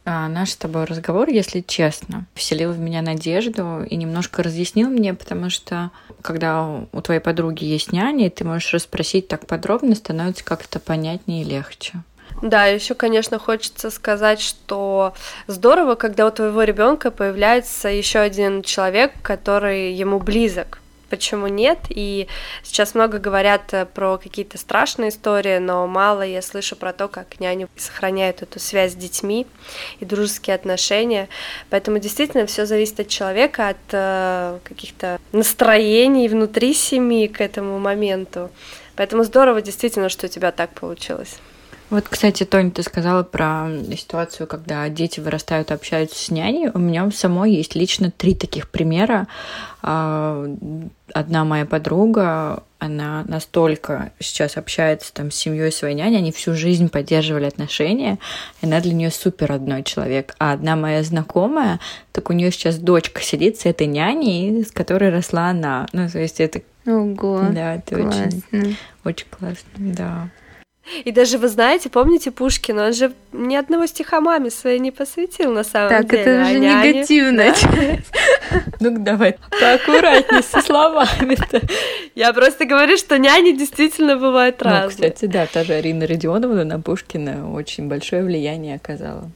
А 0.08 0.28
наш 0.28 0.52
с 0.52 0.56
тобой 0.56 0.84
разговор, 0.86 1.30
если 1.30 1.62
честно, 1.62 2.26
вселил 2.36 2.72
в 2.72 2.80
меня 2.80 3.02
надежду 3.02 3.84
и 3.84 3.96
немножко 3.96 4.44
разъяснил 4.44 4.89
мне, 4.89 5.15
потому 5.15 5.50
что 5.50 5.89
когда 6.22 6.63
у 6.91 7.02
твоей 7.02 7.20
подруги 7.20 7.65
есть 7.65 7.91
няня, 7.91 8.28
и 8.28 8.30
ты 8.30 8.44
можешь 8.44 8.72
расспросить 8.72 9.28
так 9.28 9.48
подробно, 9.48 9.96
становится 9.96 10.46
как-то 10.46 10.80
понятнее 10.80 11.41
и 11.41 11.46
легче. 11.46 12.04
Да, 12.44 12.65
еще, 12.65 12.94
конечно, 12.94 13.39
хочется 13.39 13.89
сказать, 13.89 14.41
что 14.41 15.13
здорово, 15.48 15.96
когда 15.96 16.28
у 16.28 16.32
твоего 16.32 16.62
ребенка 16.63 17.10
появляется 17.10 17.88
еще 17.88 18.20
один 18.20 18.62
человек, 18.62 19.13
который 19.24 19.94
ему 19.94 20.20
близок 20.20 20.80
почему 21.10 21.48
нет. 21.48 21.80
И 21.89 22.28
сейчас 22.63 22.96
много 22.96 23.20
говорят 23.20 23.74
э, 23.74 23.86
про 23.86 24.18
какие-то 24.18 24.58
страшные 24.58 25.10
истории, 25.10 25.58
но 25.58 25.88
мало 25.88 26.22
я 26.22 26.41
слышу 26.41 26.76
про 26.76 26.94
то, 26.94 27.08
как 27.08 27.39
няни 27.39 27.68
сохраняют 27.76 28.41
эту 28.41 28.60
связь 28.60 28.94
с 28.94 28.96
детьми 28.96 29.48
и 30.00 30.06
дружеские 30.06 30.56
отношения. 30.56 31.30
Поэтому 31.70 32.00
действительно 32.00 32.46
все 32.46 32.65
зависит 32.65 33.00
от 33.00 33.08
человека, 33.08 33.70
от 33.70 33.78
э, 33.91 34.60
каких-то 34.63 35.20
настроений 35.32 36.28
внутри 36.28 36.74
семьи 36.74 37.28
к 37.28 37.41
этому 37.41 37.80
моменту. 37.80 38.50
Поэтому 38.96 39.24
здорово 39.24 39.62
действительно, 39.62 40.10
что 40.10 40.28
у 40.28 40.30
тебя 40.30 40.52
так 40.52 40.72
получилось. 40.72 41.38
Вот, 41.91 42.06
кстати, 42.10 42.45
Тоня, 42.45 42.71
ты 42.71 42.82
сказала 42.82 43.21
про 43.21 43.69
ситуацию, 43.95 44.48
когда 44.48 44.89
дети 44.89 45.19
вырастают 45.19 45.71
общаются 45.71 46.17
с 46.17 46.32
няней. 46.32 46.69
У 46.74 46.80
меня 46.80 47.10
самой 47.12 47.54
есть 47.54 47.76
лично 47.76 48.10
три 48.10 48.34
таких 48.34 48.69
примера. 48.69 49.28
А, 49.84 50.48
одна 51.13 51.45
моя 51.45 51.65
подруга, 51.65 52.63
она 52.80 53.24
настолько 53.28 54.12
сейчас 54.19 54.58
общается 54.58 55.13
там 55.13 55.30
с 55.30 55.36
семьей 55.36 55.71
своей 55.71 55.95
няни, 55.95 56.15
они 56.17 56.32
всю 56.32 56.56
жизнь 56.56 56.89
поддерживали 56.89 57.45
отношения, 57.45 58.17
и 58.62 58.65
она 58.65 58.80
для 58.80 58.93
нее 58.93 59.12
супер 59.12 59.48
родной 59.48 59.84
человек. 59.84 60.36
А 60.39 60.54
одна 60.54 60.76
моя 60.76 61.04
знакомая, 61.04 61.80
так 62.12 62.32
у 62.32 62.34
нее 62.34 62.52
сейчас 62.52 62.78
дочка 62.78 63.21
сидит 63.21 63.60
с 63.60 63.65
этой 63.65 63.86
няней, 63.86 64.63
с 64.63 64.71
которой 64.71 65.12
росла 65.12 65.50
она. 65.50 65.88
Ну, 65.93 66.10
то 66.10 66.19
есть 66.19 66.39
это... 66.39 66.62
Ого, 66.88 67.41
да, 67.52 67.76
это 67.76 67.95
классно. 67.95 68.26
очень, 68.26 68.78
очень 69.04 69.28
классно, 69.30 69.65
да. 69.76 70.30
И 71.04 71.12
даже 71.12 71.38
вы 71.38 71.48
знаете, 71.48 71.89
помните 71.89 72.32
Пушкина, 72.32 72.88
он 72.88 72.93
же 72.93 73.13
ни 73.34 73.56
одного 73.56 73.88
стиха 73.88 74.21
маме 74.21 74.52
своей 74.52 74.80
не 74.80 74.91
посвятил 74.91 75.52
на 75.52 75.63
самом 75.63 75.89
так, 75.89 76.10
деле. 76.10 76.24
Так, 76.24 76.34
это 76.34 76.41
уже 76.41 76.56
а 76.56 76.84
негативно. 76.84 77.43
Ну 78.80 78.98
давай, 79.00 79.38
поаккуратнее 79.60 80.43
со 80.43 80.62
словами-то. 80.62 81.62
Я 82.13 82.34
просто 82.34 82.65
говорю, 82.65 82.98
что 82.98 83.17
няни 83.17 83.52
действительно 83.52 84.15
бывают 84.15 84.62
разные. 84.62 85.10
Ну, 85.10 85.13
кстати, 85.13 85.26
да, 85.32 85.45
та 85.45 85.63
же 85.63 85.74
Арина 85.74 86.06
Родионовна 86.06 86.63
на 86.63 86.80
Пушкина 86.80 87.52
очень 87.54 87.88
большое 87.88 88.24
влияние 88.24 88.76
оказала. 88.76 89.30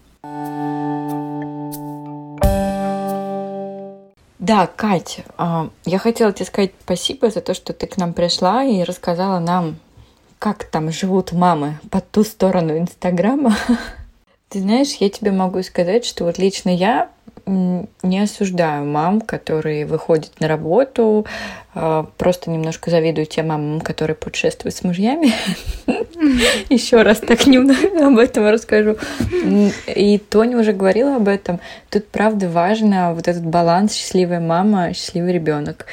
Да, 4.39 4.67
Катя, 4.67 5.23
а, 5.37 5.69
я 5.85 5.99
хотела 5.99 6.31
тебе 6.31 6.45
сказать 6.45 6.71
спасибо 6.83 7.29
за 7.29 7.41
то, 7.41 7.53
что 7.53 7.73
ты 7.73 7.87
к 7.87 7.97
нам 7.97 8.13
пришла 8.13 8.63
и 8.63 8.83
рассказала 8.83 9.39
нам 9.39 9.75
как 10.39 10.63
там 10.63 10.91
живут 10.91 11.33
мамы 11.33 11.77
по 11.91 11.99
ту 11.99 12.23
сторону 12.23 12.77
Инстаграма. 12.77 13.55
Ты 14.49 14.61
знаешь, 14.61 14.93
я 14.99 15.09
тебе 15.09 15.31
могу 15.31 15.61
сказать, 15.61 16.05
что 16.05 16.23
вот 16.23 16.39
лично 16.39 16.69
я 16.69 17.09
не 17.45 18.19
осуждаю 18.19 18.85
мам, 18.85 19.21
которые 19.21 19.85
выходят 19.85 20.39
на 20.39 20.47
работу, 20.47 21.25
а, 21.73 22.05
просто 22.17 22.49
немножко 22.51 22.91
завидую 22.91 23.25
тем 23.25 23.47
мамам, 23.47 23.81
которые 23.81 24.15
путешествуют 24.15 24.75
с 24.75 24.83
мужьями. 24.83 25.33
Еще 26.69 27.01
раз 27.01 27.19
так 27.19 27.47
немного 27.47 28.07
об 28.07 28.17
этом 28.17 28.47
расскажу. 28.49 28.97
И 29.87 30.19
Тоня 30.29 30.57
уже 30.57 30.73
говорила 30.73 31.15
об 31.15 31.27
этом. 31.27 31.59
Тут 31.89 32.07
правда 32.07 32.49
важно 32.49 33.13
вот 33.13 33.27
этот 33.27 33.45
баланс 33.45 33.93
счастливая 33.93 34.39
мама, 34.39 34.93
счастливый 34.93 35.33
ребенок 35.33 35.85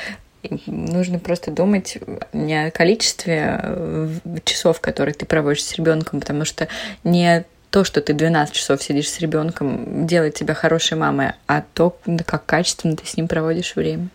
нужно 0.66 1.18
просто 1.18 1.50
думать 1.50 1.98
не 2.32 2.66
о 2.66 2.70
количестве 2.70 3.60
э, 3.62 4.08
часов, 4.44 4.80
которые 4.80 5.14
ты 5.14 5.26
проводишь 5.26 5.64
с 5.64 5.74
ребенком, 5.74 6.20
потому 6.20 6.44
что 6.44 6.68
не 7.04 7.44
то, 7.70 7.84
что 7.84 8.00
ты 8.00 8.14
12 8.14 8.54
часов 8.54 8.82
сидишь 8.82 9.10
с 9.10 9.20
ребенком, 9.20 10.06
делает 10.06 10.34
тебя 10.34 10.54
хорошей 10.54 10.96
мамой, 10.96 11.32
а 11.46 11.62
то, 11.74 11.96
как 12.24 12.46
качественно 12.46 12.96
ты 12.96 13.06
с 13.06 13.16
ним 13.16 13.28
проводишь 13.28 13.76
время. 13.76 14.08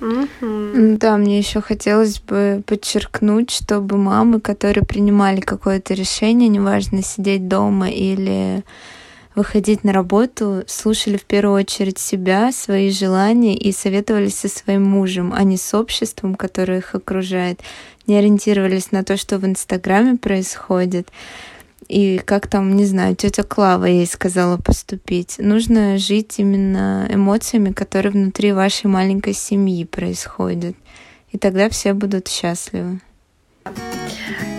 Mm-hmm. 0.00 0.96
Да, 0.98 1.16
мне 1.16 1.38
еще 1.38 1.60
хотелось 1.60 2.20
бы 2.20 2.62
подчеркнуть, 2.64 3.50
чтобы 3.50 3.96
мамы, 3.96 4.40
которые 4.40 4.84
принимали 4.84 5.40
какое-то 5.40 5.94
решение, 5.94 6.48
неважно 6.48 7.02
сидеть 7.02 7.48
дома 7.48 7.90
или 7.90 8.62
выходить 9.38 9.84
на 9.84 9.92
работу, 9.92 10.64
слушали 10.66 11.16
в 11.16 11.24
первую 11.24 11.60
очередь 11.60 11.98
себя, 11.98 12.50
свои 12.52 12.90
желания 12.90 13.56
и 13.56 13.70
советовались 13.70 14.34
со 14.34 14.48
своим 14.48 14.82
мужем, 14.82 15.32
а 15.34 15.44
не 15.44 15.56
с 15.56 15.72
обществом, 15.74 16.34
которое 16.34 16.78
их 16.78 16.94
окружает. 16.94 17.60
Не 18.08 18.16
ориентировались 18.16 18.90
на 18.90 19.04
то, 19.04 19.16
что 19.16 19.38
в 19.38 19.46
Инстаграме 19.46 20.16
происходит. 20.16 21.08
И 21.86 22.18
как 22.18 22.48
там, 22.48 22.74
не 22.74 22.84
знаю, 22.84 23.14
тетя 23.14 23.44
Клава 23.44 23.84
ей 23.84 24.06
сказала 24.06 24.56
поступить. 24.58 25.36
Нужно 25.38 25.98
жить 25.98 26.34
именно 26.38 27.06
эмоциями, 27.08 27.72
которые 27.72 28.12
внутри 28.12 28.52
вашей 28.52 28.86
маленькой 28.86 29.34
семьи 29.34 29.84
происходят. 29.84 30.74
И 31.30 31.38
тогда 31.38 31.68
все 31.68 31.94
будут 31.94 32.26
счастливы. 32.28 33.00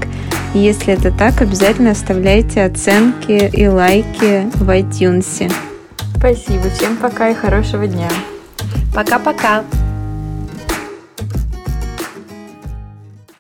И 0.54 0.60
если 0.60 0.94
это 0.94 1.12
так, 1.12 1.42
обязательно 1.42 1.92
оставляйте 1.92 2.64
оценки 2.64 3.50
и 3.52 3.68
лайки 3.68 4.50
в 4.56 4.70
iTunes. 4.70 5.52
Спасибо. 6.18 6.70
Всем 6.70 6.96
пока 6.96 7.30
и 7.30 7.34
хорошего 7.34 7.86
дня. 7.86 8.08
Пока-пока. 8.96 9.66